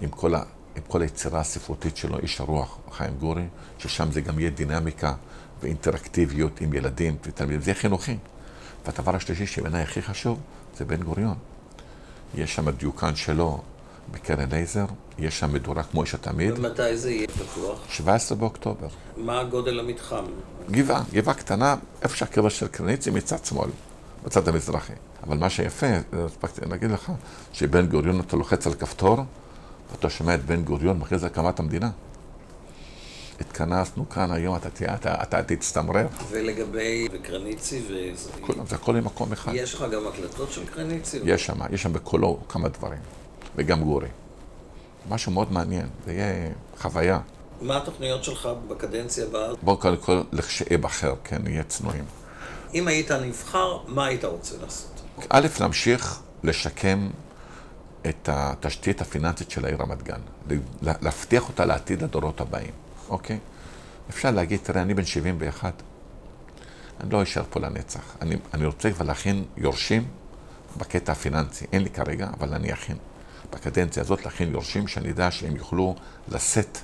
עם 0.00 0.08
כל, 0.08 0.34
ה, 0.34 0.42
עם 0.76 0.82
כל 0.88 1.02
היצירה 1.02 1.40
הספרותית 1.40 1.96
שלו, 1.96 2.18
איש 2.18 2.40
הרוח, 2.40 2.78
חיים 2.92 3.14
גורי, 3.20 3.44
ששם 3.78 4.12
זה 4.12 4.20
גם 4.20 4.38
יהיה 4.38 4.50
דינמיקה 4.50 5.14
ואינטראקטיביות 5.62 6.60
עם 6.60 6.74
ילדים 6.74 7.16
ותלמידים, 7.26 7.60
זה 7.60 7.70
יהיה 7.70 7.80
חינוכי. 7.80 8.16
והדבר 8.86 9.16
השלישי 9.16 9.46
שבעיניי 9.46 9.82
הכי 9.82 10.02
חשוב, 10.02 10.40
זה 10.76 10.84
בן 10.84 11.02
גוריון. 11.02 11.36
יש 12.34 12.54
שם 12.54 12.70
דיוקן 12.70 13.16
שלו 13.16 13.62
בקרן 14.10 14.48
לייזר, 14.50 14.84
יש 15.18 15.38
שם 15.38 15.52
מדורה 15.52 15.82
כמו 15.82 16.02
יש 16.02 16.14
התמיד, 16.14 16.58
ומתי 16.58 16.96
זה 16.96 17.10
יהיה 17.10 17.28
פתוח? 17.28 17.80
17 17.88 18.38
באוקטובר. 18.38 18.88
מה 19.16 19.44
גודל 19.44 19.80
המתחם? 19.80 20.24
גבעה, 20.70 21.02
גבעה 21.12 21.34
קטנה, 21.34 21.76
איפה 22.02 22.16
שהקבר 22.16 22.48
של 22.48 22.68
קרניצי 22.68 23.10
מצד 23.10 23.44
שמאל, 23.44 23.70
בצד 24.24 24.48
המזרחי. 24.48 24.92
אבל 25.22 25.38
מה 25.38 25.50
שיפה, 25.50 25.86
הספקתי 26.12 26.60
להגיד 26.70 26.90
לך, 26.90 27.12
שבן 27.52 27.86
גוריון 27.86 28.20
אתה 28.20 28.36
לוחץ 28.36 28.66
על 28.66 28.74
כפתור, 28.74 29.18
ואתה 29.90 30.10
שומע 30.10 30.34
את 30.34 30.44
בן 30.44 30.62
גוריון 30.62 30.98
מכריז 30.98 31.24
הקמת 31.24 31.60
המדינה. 31.60 31.90
התכנסנו 33.40 34.08
כאן 34.08 34.32
היום, 34.32 34.56
אתה 34.56 34.70
תהיה, 34.70 34.94
אתה, 34.94 35.22
אתה 35.22 35.42
תצטמרר. 35.42 36.06
ולגבי 36.28 37.08
קרניצי, 37.22 37.82
וזה... 37.86 38.30
כולם, 38.40 38.66
זה 38.66 38.74
הכל 38.74 38.94
ממקום 38.94 39.32
אחד. 39.32 39.52
יש 39.54 39.74
לך 39.74 39.84
גם 39.92 40.06
הקלטות 40.06 40.52
של 40.52 40.66
קרניצי? 40.66 41.18
יש 41.24 41.46
שם, 41.46 41.58
יש 41.72 41.82
שם 41.82 41.92
בקולו 41.92 42.40
כמה 42.48 42.68
דברים, 42.68 42.98
וגם 43.56 43.82
גורי. 43.84 44.08
משהו 45.08 45.32
מאוד 45.32 45.52
מעניין, 45.52 45.88
זה 46.06 46.12
יהיה 46.12 46.50
חוויה. 46.78 47.20
מה 47.60 47.76
התוכניות 47.76 48.24
שלך 48.24 48.48
בקדנציה 48.68 49.24
הבאה? 49.24 49.48
בואו 49.62 49.76
קודם 49.76 49.96
כל 49.96 50.22
לכשאבחר, 50.32 51.14
כן, 51.24 51.42
נהיה 51.42 51.62
צנועים. 51.62 52.04
אם 52.74 52.88
היית 52.88 53.10
נבחר, 53.10 53.78
מה 53.86 54.06
היית 54.06 54.24
רוצה 54.24 54.54
לעשות? 54.62 55.00
א', 55.28 55.46
להמשיך 55.60 56.20
לשקם 56.42 57.08
את 58.06 58.28
התשתית 58.32 59.00
הפיננסית 59.00 59.50
של 59.50 59.64
העיר 59.64 59.78
רמת 59.80 60.02
גן, 60.02 60.20
להבטיח 60.82 61.48
אותה 61.48 61.64
לעתיד 61.64 62.02
הדורות 62.02 62.40
הבאים, 62.40 62.72
אוקיי? 63.08 63.38
אפשר 64.10 64.30
להגיד, 64.30 64.60
תראה, 64.62 64.82
אני 64.82 64.94
בן 64.94 65.04
71, 65.04 65.82
אני 67.00 67.10
לא 67.10 67.22
אשאר 67.22 67.42
פה 67.50 67.60
לנצח. 67.60 68.16
אני, 68.20 68.36
אני 68.54 68.66
רוצה 68.66 68.90
כבר 68.90 69.04
להכין 69.04 69.44
יורשים 69.56 70.08
בקטע 70.76 71.12
הפיננסי. 71.12 71.66
אין 71.72 71.82
לי 71.82 71.90
כרגע, 71.90 72.28
אבל 72.40 72.54
אני 72.54 72.72
אכין. 72.72 72.96
בקדנציה 73.52 74.02
הזאת 74.02 74.24
להכין 74.24 74.52
יורשים 74.52 74.88
שאני 74.88 75.08
יודע 75.08 75.30
שהם 75.30 75.56
יוכלו 75.56 75.94
לשאת 76.28 76.78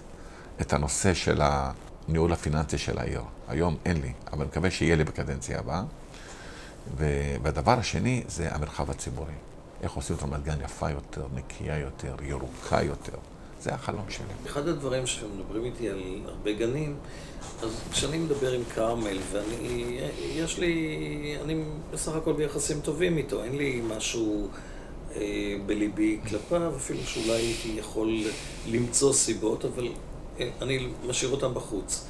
את 0.61 0.73
הנושא 0.73 1.15
של 1.15 1.41
הניהול 1.43 2.33
הפיננסי 2.33 2.79
של 2.79 2.99
העיר. 2.99 3.23
היום 3.49 3.77
אין 3.85 4.01
לי, 4.01 4.13
אבל 4.33 4.39
אני 4.41 4.49
מקווה 4.49 4.71
שיהיה 4.71 4.97
לי 4.97 5.05
בקדנציה 5.05 5.59
הבאה. 5.59 5.83
והדבר 7.43 7.79
השני 7.79 8.25
זה 8.29 8.55
המרחב 8.55 8.91
הציבורי. 8.91 9.33
איך 9.83 9.93
עושים 9.93 10.17
את 10.17 10.23
רמת 10.23 10.43
גן 10.43 10.61
יפה 10.65 10.91
יותר, 10.91 11.27
נקייה 11.35 11.79
יותר, 11.79 12.15
ירוקה 12.23 12.83
יותר. 12.83 13.19
זה 13.63 13.75
החלום 13.75 14.05
שלי. 14.09 14.27
אחד 14.47 14.69
הדברים 14.69 15.07
שמדברים 15.07 15.65
איתי 15.65 15.89
על 15.89 16.21
הרבה 16.25 16.53
גנים, 16.53 16.97
אז 17.63 17.81
כשאני 17.91 18.19
מדבר 18.19 18.53
עם 18.53 18.63
כרמל, 18.75 19.19
ואני, 19.33 19.99
יש 20.21 20.59
לי, 20.59 21.37
אני 21.45 21.65
בסך 21.91 22.15
הכל 22.15 22.33
ביחסים 22.33 22.81
טובים 22.81 23.19
איתו, 23.19 23.43
אין 23.43 23.57
לי 23.57 23.83
משהו 23.97 24.49
בליבי 25.67 26.19
כלפיו, 26.29 26.77
אפילו 26.77 27.01
שאולי 27.05 27.33
הייתי 27.33 27.69
יכול 27.79 28.25
למצוא 28.67 29.13
סיבות, 29.13 29.65
אבל 29.65 29.89
אה, 30.41 30.49
אני 30.63 30.89
משאיר 31.07 31.31
אותם 31.31 31.55
בחוץ. 31.55 32.05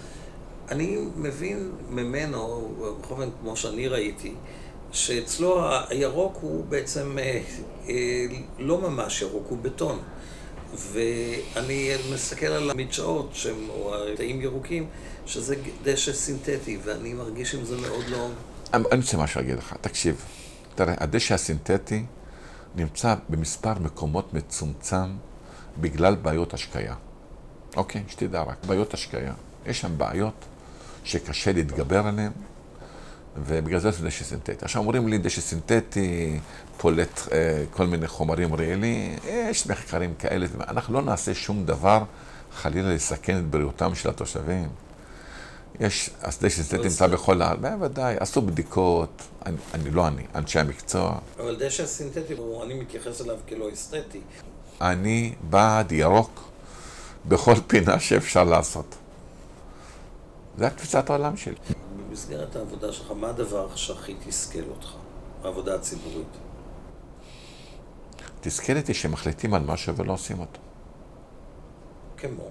אני 0.68 0.98
מבין 1.16 1.72
ממנו, 1.90 2.74
בכל 3.00 3.14
אופן 3.14 3.28
כמו 3.40 3.57
שאני 3.57 3.88
ראיתי, 3.88 4.34
שאצלו 4.92 5.64
הירוק 5.88 6.38
הוא 6.40 6.64
בעצם 6.64 7.18
אה, 7.18 7.40
אה, 7.88 8.26
לא 8.59 8.78
ממש 8.78 9.22
ירוק, 9.22 9.46
הוא 9.48 9.59
בטון. 9.62 9.98
ואני 10.92 11.90
מסתכל 12.14 12.46
על 12.46 12.70
המדשאות, 12.70 13.30
שהם, 13.32 13.70
או 13.70 13.94
התאים 14.12 14.40
ירוקים, 14.42 14.86
שזה 15.26 15.57
דשא 15.82 16.12
סינתטי, 16.12 16.78
ואני 16.84 17.12
מרגיש 17.14 17.54
עם 17.54 17.64
זה 17.64 17.76
מאוד 17.76 18.04
לא... 18.09 18.28
אני 18.74 19.00
רוצה 19.00 19.16
משהו 19.16 19.40
להגיד 19.40 19.59
לך, 19.59 19.74
תקשיב, 19.80 20.24
תראה, 20.74 20.94
הדשא 20.98 21.34
הסינתטי 21.34 22.02
נמצא 22.77 23.14
במספר 23.29 23.74
מקומות 23.81 24.35
מצומצם 24.35 25.16
בגלל 25.81 26.14
בעיות 26.14 26.55
השקיה. 26.55 26.95
אוקיי, 27.77 28.03
שתדע 28.09 28.43
רק, 28.43 28.57
בעיות 28.66 28.95
השקיה. 28.95 29.33
יש 29.66 29.81
שם 29.81 29.99
בעיות 29.99 30.45
שקשה 31.05 31.53
להתגבר 31.53 32.07
עליהן, 32.07 32.33
ובגלל 33.37 33.81
זה 33.81 33.91
זה 33.91 34.07
דשא 34.07 34.24
סינתטי. 34.24 34.53
עכשיו 34.64 34.83
אומרים 34.83 35.09
לי 35.09 35.18
דשא 35.18 35.41
סינתטי, 35.41 36.41
פולט 36.77 37.20
אה, 37.33 37.64
כל 37.70 37.87
מיני 37.87 38.07
חומרים 38.07 38.55
רעילים, 38.55 39.16
יש 39.29 39.66
מחקרים 39.66 40.14
כאלה, 40.18 40.47
אנחנו 40.68 40.95
לא 40.95 41.03
נעשה 41.03 41.35
שום 41.35 41.64
דבר 41.64 42.05
חלילה 42.55 42.95
לסכן 42.95 43.39
את 43.39 43.51
בריאותם 43.51 43.95
של 43.95 44.09
התושבים. 44.09 44.68
יש, 45.81 46.11
אז 46.22 46.39
דשא 46.39 46.62
סינתטי 46.62 46.89
נמצא 46.89 47.07
בכל 47.07 47.43
הארץ, 47.43 47.59
בוודאי, 47.61 48.16
עשו 48.20 48.43
בדיקות, 48.43 49.22
אני, 49.47 49.57
אני 49.74 49.91
לא 49.91 50.09
אני, 50.09 50.27
אנשי 50.35 50.59
המקצוע. 50.59 51.18
אבל 51.39 51.57
דשא 51.57 51.87
סינתטי, 51.87 52.35
אני 52.62 52.74
מתייחס 52.74 53.20
אליו 53.20 53.37
כלא 53.49 53.72
אסתטי. 53.72 54.20
אני 54.81 55.35
בעד 55.51 55.93
ירוק 55.93 56.49
בכל 57.29 57.55
פינה 57.66 58.01
שאפשר 58.01 58.45
לעשות. 58.45 58.95
זה 60.59 60.66
התפיסת 60.66 61.11
העולם 61.11 61.37
שלי. 61.37 61.55
במסגרת 62.09 62.57
העבודה 62.57 62.93
שלך, 62.93 63.11
מה 63.11 63.29
הדבר 63.29 63.77
שהכי 63.77 64.14
תסכל 64.27 64.64
אותך, 64.68 64.89
העבודה 65.45 65.74
הציבורית? 65.74 66.37
תסכל 68.41 68.77
אותי 68.77 68.95
שמחליטים 68.95 69.55
על 69.55 69.62
משהו 69.62 69.97
ולא 69.97 70.12
עושים 70.12 70.41
אותו. 70.41 70.61
כמו? 72.16 72.51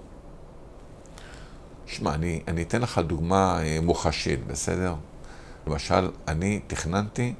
שמע, 1.86 2.14
אני, 2.14 2.40
אני 2.48 2.62
אתן 2.62 2.80
לך 2.80 2.98
דוגמה 2.98 3.62
אה, 3.62 3.78
מוחשית, 3.82 4.46
בסדר? 4.46 4.94
למשל, 5.66 6.10
אני 6.28 6.60
תכננתי 6.66 7.34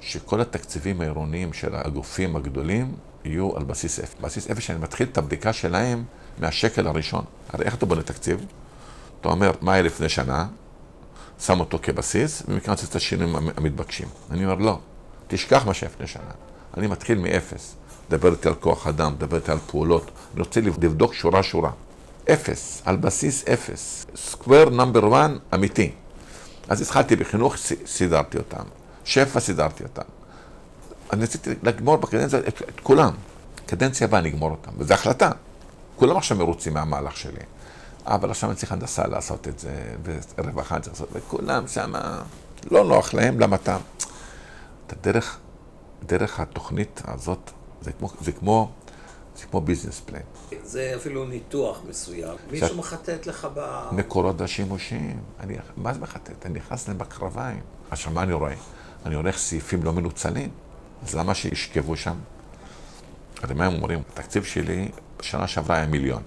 שכל 0.00 0.40
התקציבים 0.40 1.00
העירוניים 1.00 1.52
של 1.52 1.74
הגופים 1.74 2.36
הגדולים 2.36 2.94
יהיו 3.24 3.56
על 3.56 3.64
בסיס 3.64 4.00
אפס. 4.00 4.14
בסיס 4.20 4.50
אפס 4.50 4.62
שאני 4.62 4.78
מתחיל 4.78 5.08
את 5.12 5.18
הבדיקה 5.18 5.52
שלהם 5.52 6.04
מהשקל 6.38 6.86
הראשון. 6.86 7.24
הרי 7.48 7.64
איך 7.64 7.74
אתה 7.74 7.86
בונה 7.86 8.02
תקציב? 8.02 8.46
אתה 9.20 9.28
אומר, 9.28 9.50
מה 9.60 9.72
היה 9.72 9.82
לפני 9.82 10.08
שנה? 10.08 10.46
שם 11.40 11.60
אותו 11.60 11.78
כבסיס, 11.82 12.42
ומכאן 12.48 12.72
עושה 12.72 12.86
את 12.86 12.96
השינויים 12.96 13.36
המתבקשים. 13.56 14.08
אני 14.30 14.44
אומר, 14.44 14.54
לא, 14.54 14.78
תשכח 15.26 15.66
מה 15.66 15.74
שהיה 15.74 15.90
לפני 15.94 16.06
שנה. 16.06 16.30
אני 16.76 16.86
מתחיל 16.86 17.18
מאפס. 17.18 17.76
דבר 18.10 18.32
איתי 18.32 18.48
על 18.48 18.54
כוח 18.54 18.86
אדם, 18.86 19.14
דבר 19.18 19.36
איתי 19.36 19.52
על 19.52 19.58
פעולות. 19.58 20.10
אני 20.34 20.40
רוצה 20.40 20.60
לבדוק 20.60 21.14
שורה-שורה. 21.14 21.70
אפס, 22.30 22.82
על 22.84 22.96
בסיס 22.96 23.44
אפס. 23.48 24.06
סקוור 24.16 24.70
נאמבר 24.70 25.14
1 25.24 25.30
אמיתי. 25.54 25.92
אז 26.68 26.82
התחלתי 26.82 27.16
בחינוך, 27.16 27.56
סידרתי 27.86 28.38
אותם. 28.38 28.64
שפע, 29.04 29.40
סידרתי 29.40 29.82
אותם. 29.82 30.02
אני 31.12 31.22
רציתי 31.22 31.50
לגמור 31.62 31.96
בקדנציה 31.96 32.38
את, 32.38 32.62
את 32.68 32.80
כולם. 32.82 33.12
קדנציה 33.66 34.06
הבאה 34.06 34.20
נגמור 34.20 34.50
אותם, 34.50 34.70
וזו 34.78 34.94
החלטה. 34.94 35.30
כולם 35.96 36.16
עכשיו 36.16 36.36
מרוצים 36.36 36.74
מהמהלך 36.74 37.16
שלי. 37.16 37.40
אבל 38.06 38.30
עכשיו 38.30 38.50
אני 38.50 38.56
צריך 38.56 38.72
הנדסה 38.72 39.06
לעשות 39.06 39.48
את 39.48 39.58
זה, 39.58 39.94
ורווחה 40.38 40.74
אני 40.74 40.82
צריך 40.82 40.94
לעשות, 40.94 41.08
וכולם 41.12 41.68
שם 41.68 41.92
לא 42.70 42.84
נוח 42.84 43.14
להם, 43.14 43.40
למה 43.40 43.56
אתה... 43.56 43.76
אתה 44.86 44.96
דרך, 45.02 45.38
דרך 46.06 46.40
התוכנית 46.40 47.02
הזאת, 47.04 47.50
זה 47.80 47.92
כמו, 47.92 48.08
זה 48.20 48.32
כמו, 48.32 48.70
זה 49.36 49.46
כמו 49.46 49.60
ביזנס 49.60 50.00
פלן. 50.00 50.20
זה 50.62 50.92
אפילו 50.96 51.24
ניתוח 51.24 51.80
מסוים. 51.88 52.36
מישהו 52.50 52.76
מחטט 52.76 53.26
לך 53.26 53.48
ב... 53.54 53.88
מקורות 53.92 54.40
השימושים. 54.40 55.20
אני, 55.40 55.56
מה 55.76 55.94
זה 55.94 56.00
מחטט? 56.00 56.46
אני 56.46 56.54
נכנס 56.54 56.88
להם 56.88 56.98
בקרביים. 56.98 57.60
עכשיו, 57.90 58.12
מה 58.12 58.22
אני 58.22 58.32
רואה? 58.32 58.54
אני 59.06 59.16
איך 59.26 59.38
סעיפים 59.38 59.82
לא 59.82 59.92
מנוצלים. 59.92 60.50
אז 61.02 61.14
למה 61.14 61.34
שישכבו 61.34 61.96
שם? 61.96 62.14
הרי 63.42 63.54
מה 63.54 63.66
הם 63.66 63.74
אומרים? 63.74 64.02
התקציב 64.12 64.44
שלי 64.44 64.88
בשנה 65.18 65.46
שעברה 65.46 65.76
היה 65.76 65.86
מיליון. 65.86 66.22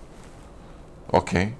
אוקיי, 1.13 1.51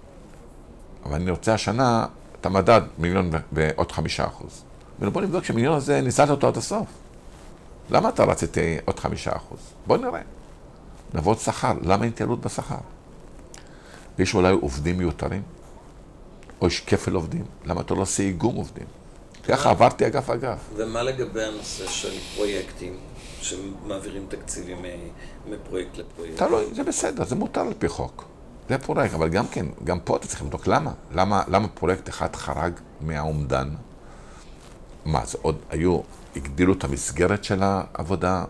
אבל 1.05 1.15
אני 1.15 1.31
רוצה 1.31 1.53
השנה 1.53 2.05
את 2.41 2.45
המדד 2.45 2.81
מיליון 2.97 3.29
ועוד 3.51 3.91
חמישה 3.91 4.25
אחוז. 4.25 4.63
ובוא 4.99 5.21
נבדוק 5.21 5.43
שהמיליון 5.43 5.77
הזה, 5.77 6.01
ניצלת 6.01 6.29
אותו 6.29 6.47
עד 6.47 6.57
הסוף. 6.57 6.87
למה 7.89 8.09
אתה 8.09 8.23
רצית 8.23 8.57
עוד 8.85 8.99
חמישה 8.99 9.35
אחוז? 9.35 9.59
בוא 9.87 9.97
נראה. 9.97 10.21
נעבוד 11.15 11.39
שכר, 11.39 11.73
למה 11.81 12.03
אין 12.03 12.11
התייעלות 12.13 12.41
בשכר? 12.41 12.75
יש 14.19 14.35
אולי 14.35 14.53
עובדים 14.53 14.97
מיותרים? 14.97 15.41
או 16.61 16.67
יש 16.67 16.79
כפל 16.79 17.15
עובדים? 17.15 17.45
למה 17.65 17.81
אתה 17.81 17.93
לא 17.93 18.01
עושה 18.01 18.23
איגום 18.23 18.55
עובדים? 18.55 18.85
ככה 19.43 19.69
עברתי 19.69 20.07
אגף 20.07 20.29
אגף. 20.29 20.57
ומה 20.75 21.03
לגבי 21.03 21.43
הנושא 21.43 21.87
של 21.87 22.11
פרויקטים, 22.35 22.97
שמעבירים 23.41 24.25
תקציבים 24.29 24.77
מפרויקט 25.49 25.97
לפרויקט? 25.97 26.37
תלוי, 26.37 26.65
זה 26.73 26.83
בסדר, 26.83 27.25
זה 27.25 27.35
מותר 27.35 27.61
על 27.61 27.73
פי 27.79 27.87
חוק. 27.87 28.25
זה 28.69 28.77
פרויקט, 28.77 29.13
אבל 29.13 29.29
גם 29.29 29.47
כן, 29.47 29.65
גם 29.83 29.99
פה 29.99 30.15
אתה 30.15 30.27
צריך 30.27 30.41
לבדוק 30.41 30.67
למה. 30.67 30.91
למה, 31.11 31.43
למה 31.47 31.67
פרויקט 31.67 32.09
אחד 32.09 32.35
חרג 32.35 32.73
מהאומדן? 33.01 33.69
מה, 35.05 35.25
זה 35.25 35.37
עוד 35.41 35.57
היו, 35.69 35.99
הגדילו 36.35 36.73
את 36.73 36.83
המסגרת 36.83 37.43
של 37.43 37.59
העבודה, 37.63 38.45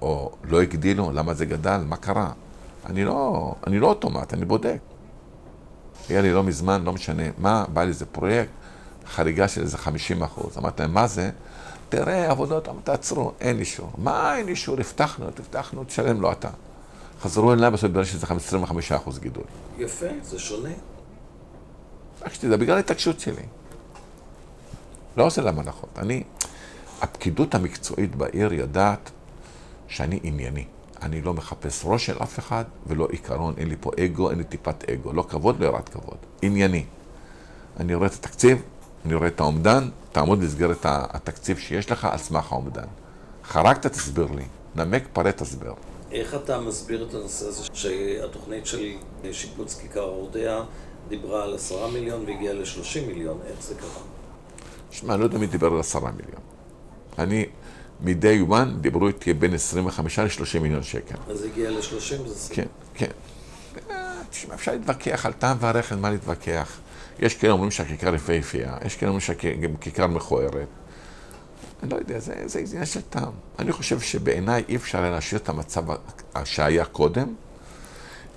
או 0.00 0.32
לא 0.44 0.62
הגדילו? 0.62 1.10
למה 1.12 1.34
זה 1.34 1.46
גדל? 1.46 1.80
מה 1.86 1.96
קרה? 1.96 2.32
אני 2.86 3.04
לא, 3.04 3.54
אני 3.66 3.78
לא 3.78 3.86
אוטומט, 3.86 4.34
אני 4.34 4.44
בודק. 4.44 4.78
היה 6.08 6.20
לי 6.20 6.32
לא 6.32 6.42
מזמן, 6.42 6.84
לא 6.84 6.92
משנה, 6.92 7.22
מה, 7.38 7.64
בא 7.72 7.82
לי 7.82 7.88
איזה 7.88 8.06
פרויקט, 8.06 8.50
חריגה 9.06 9.48
של 9.48 9.60
איזה 9.60 9.78
50 9.78 10.22
אחוז. 10.22 10.58
אמרתי 10.58 10.82
להם, 10.82 10.94
מה 10.94 11.06
זה? 11.06 11.30
תראה, 11.88 12.30
עבודות, 12.30 12.68
תעצרו, 12.84 13.32
אין 13.40 13.58
אישור. 13.58 13.90
מה 13.98 14.36
אין 14.36 14.48
אישור? 14.48 14.76
הבטחנו, 14.80 15.26
הבטחנו, 15.26 15.84
תשלם 15.84 16.20
לו 16.20 16.32
אתה. 16.32 16.48
חזרו 17.20 17.52
אליי 17.52 17.70
בסוף 17.70 17.90
בגלל 17.90 18.04
שזה 18.04 18.26
25% 18.26 19.18
גידול. 19.20 19.44
יפה, 19.78 20.06
זה 20.22 20.38
שונה. 20.38 20.70
רק 22.22 22.34
שתדע, 22.34 22.56
בגלל 22.56 22.76
ההתעקשות 22.76 23.20
שלי. 23.20 23.42
לא 25.16 25.24
עושה 25.24 25.42
להם 25.42 25.58
הנחות. 25.58 25.90
אני, 25.98 26.22
הפקידות 27.02 27.54
המקצועית 27.54 28.16
בעיר 28.16 28.52
יודעת 28.52 29.10
שאני 29.88 30.20
ענייני. 30.22 30.64
אני 31.02 31.22
לא 31.22 31.34
מחפש 31.34 31.82
ראש 31.84 32.06
של 32.06 32.16
אף 32.22 32.38
אחד 32.38 32.64
ולא 32.86 33.08
עיקרון, 33.10 33.54
אין 33.58 33.68
לי 33.68 33.76
פה 33.80 33.90
אגו, 34.04 34.30
אין 34.30 34.38
לי 34.38 34.44
טיפת 34.44 34.90
אגו. 34.90 35.12
לא 35.12 35.22
כבוד, 35.28 35.60
לא 35.60 35.66
יראת 35.66 35.88
כבוד. 35.88 36.16
ענייני. 36.42 36.84
אני 37.80 37.94
רואה 37.94 38.06
את 38.06 38.14
התקציב, 38.14 38.62
אני 39.04 39.14
רואה 39.14 39.28
את 39.28 39.40
האומדן, 39.40 39.88
תעמוד 40.12 40.40
במסגרת 40.40 40.80
התקציב 40.88 41.58
שיש 41.58 41.90
לך 41.90 42.04
על 42.04 42.18
סמך 42.18 42.52
האומדן. 42.52 42.86
חרגת, 43.44 43.86
תסביר 43.86 44.28
לי. 44.36 44.44
נמק, 44.76 45.02
פרט, 45.12 45.36
תסביר. 45.36 45.72
איך 46.12 46.34
אתה 46.34 46.60
מסביר 46.60 47.06
את 47.08 47.14
הנושא 47.14 47.46
הזה 47.46 47.62
שהתוכנית 47.72 48.66
של 48.66 48.92
שיפוץ 49.32 49.80
כיכר 49.80 50.02
אורדיה 50.02 50.62
דיברה 51.08 51.44
על 51.44 51.54
עשרה 51.54 51.90
מיליון 51.90 52.24
והגיעה 52.26 52.54
לשלושים 52.54 53.06
מיליון, 53.06 53.38
איך 53.46 53.62
זה 53.62 53.74
קרה? 53.74 54.02
שמע, 54.90 55.14
אני 55.14 55.20
לא 55.20 55.26
יודע 55.26 55.38
מי 55.38 55.46
דיבר 55.46 55.66
על 55.66 55.80
עשרה 55.80 56.10
מיליון. 56.10 56.40
אני, 57.18 57.46
מ-day 58.00 58.50
one 58.50 58.80
דיברו 58.80 59.08
איתי 59.08 59.34
בין 59.34 59.54
25 59.54 60.18
ל-30 60.18 60.58
מיליון 60.60 60.82
שקל. 60.82 61.14
אז 61.28 61.42
הגיע 61.42 61.70
ל-30 61.70 62.28
זה 62.28 62.54
כן, 62.54 62.66
כן. 62.94 63.10
תשמע, 64.30 64.54
אפשר 64.54 64.72
להתווכח 64.72 65.26
על 65.26 65.32
טעם 65.32 65.56
והרחם, 65.60 65.98
מה 65.98 66.10
להתווכח. 66.10 66.78
יש 67.18 67.34
כאלה 67.34 67.52
אומרים 67.52 67.70
שהכיכר 67.70 68.14
יפהפייה, 68.14 68.76
יש 68.84 68.96
כאלה 68.96 69.10
אומרים 69.10 69.20
שהכיכר 69.20 70.06
מכוערת. 70.06 70.68
אני 71.82 71.90
לא 71.90 71.96
יודע, 71.96 72.18
זה, 72.18 72.34
זה 72.46 72.58
עניין 72.58 72.86
של 72.86 73.00
טעם. 73.00 73.32
אני 73.58 73.72
חושב 73.72 74.00
שבעיניי 74.00 74.64
אי 74.68 74.76
אפשר 74.76 75.10
להשאיר 75.10 75.40
את 75.40 75.48
המצב 75.48 75.84
שהיה 76.44 76.84
קודם. 76.84 77.34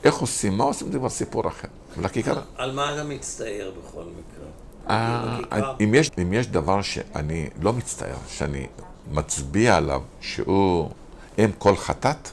איך 0.04 0.16
עושים, 0.16 0.58
מה 0.58 0.64
עושים, 0.64 0.92
זה 0.92 0.98
כבר 0.98 1.10
סיפור 1.10 1.48
אחר. 1.48 1.68
לכיכר... 1.98 2.42
על 2.58 2.72
מה 2.72 2.94
אתה 2.94 3.04
מצטער 3.04 3.72
בכל 3.78 4.04
מקרה? 4.04 4.48
אה, 4.90 5.74
אם 5.84 5.94
יש, 5.94 6.12
אם 6.22 6.34
יש 6.34 6.48
דבר 6.48 6.82
שאני 6.82 7.50
לא 7.62 7.74
מצטער, 7.74 8.16
שאני 8.28 8.68
מצביע 9.12 9.76
עליו, 9.76 10.02
שהוא 10.22 10.90
אם 11.38 11.50
כל 11.58 11.76
חטאת 11.76 12.30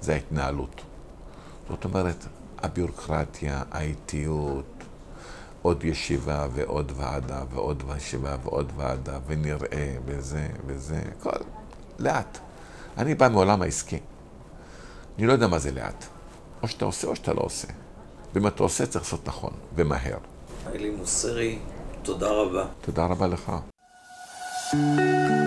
זה 0.00 0.12
ההתנהלות. 0.12 0.80
זאת 1.68 1.84
אומרת, 1.84 2.26
הביורוקרטיה, 2.58 3.62
האיטיות, 3.70 4.64
עוד 5.62 5.84
ישיבה 5.84 6.46
ועוד 6.52 6.92
ועדה 6.96 7.42
ועוד 7.50 7.82
ישיבה 7.96 8.36
ועוד 8.44 8.72
ועדה, 8.76 9.18
ונראה, 9.26 9.96
וזה 10.04 10.48
וזה, 10.66 11.02
הכל 11.18 11.44
לאט. 11.98 12.38
אני 12.98 13.14
בא 13.14 13.28
מעולם 13.28 13.62
העסקי. 13.62 13.98
אני 15.18 15.26
לא 15.26 15.32
יודע 15.32 15.46
מה 15.46 15.58
זה 15.58 15.72
לאט. 15.72 16.04
או 16.62 16.68
שאתה 16.68 16.84
עושה 16.84 17.08
או 17.08 17.16
שאתה 17.16 17.32
לא 17.32 17.40
עושה. 17.40 17.68
ואם 18.34 18.46
אתה 18.46 18.62
עושה, 18.62 18.86
צריך 18.86 19.04
לעשות 19.04 19.28
נכון, 19.28 19.52
ומהר. 19.74 20.18
אלי 20.74 20.90
מוסרי, 20.90 21.58
תודה 22.02 22.30
רבה. 22.30 22.66
תודה 22.80 23.04
רבה 23.04 23.26
לך. 23.26 23.52
בזירה 24.74 25.37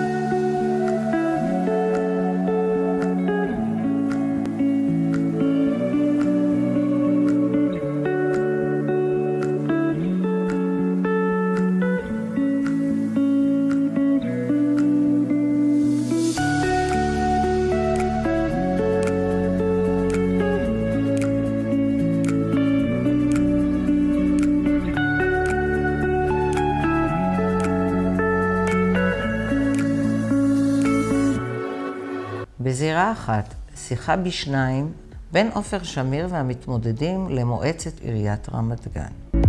אחת, 33.22 33.54
שיחה 33.76 34.16
בשניים 34.16 34.92
בין 35.32 35.50
עופר 35.54 35.84
שמיר 35.84 36.28
והמתמודדים 36.30 37.30
למועצת 37.30 38.00
עיריית 38.00 38.50
רמת 38.50 38.88
גן. 38.94 39.40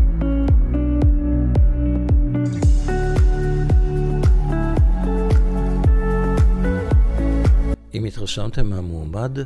אם 7.94 8.04
התרשמתם 8.04 8.66
מהמועמד, 8.70 9.38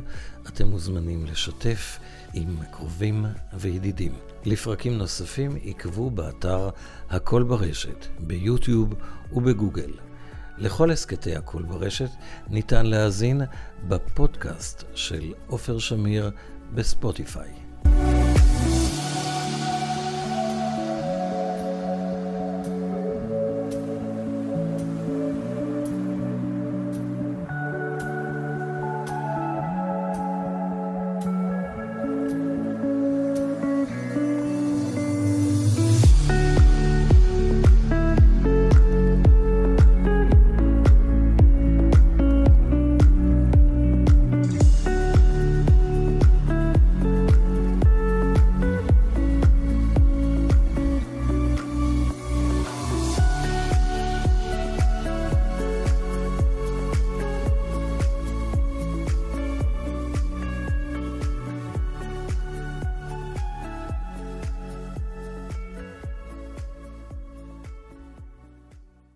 אתם 0.47 0.67
מוזמנים 0.67 1.25
לשתף 1.25 1.99
עם 2.33 2.57
קרובים 2.71 3.25
וידידים. 3.53 4.13
לפרקים 4.45 4.97
נוספים 4.97 5.57
עקבו 5.65 6.09
באתר 6.09 6.69
הכל 7.09 7.43
ברשת, 7.43 8.05
ביוטיוב 8.19 8.93
ובגוגל. 9.33 10.06
לכל 10.57 10.91
הסכתי 10.91 11.35
הכל 11.35 11.63
ברשת 11.63 12.09
ניתן 12.49 12.85
להאזין 12.85 13.41
בפודקאסט 13.87 14.83
של 14.93 15.33
עופר 15.47 15.79
שמיר 15.79 16.31
בספוטיפיי. 16.73 17.66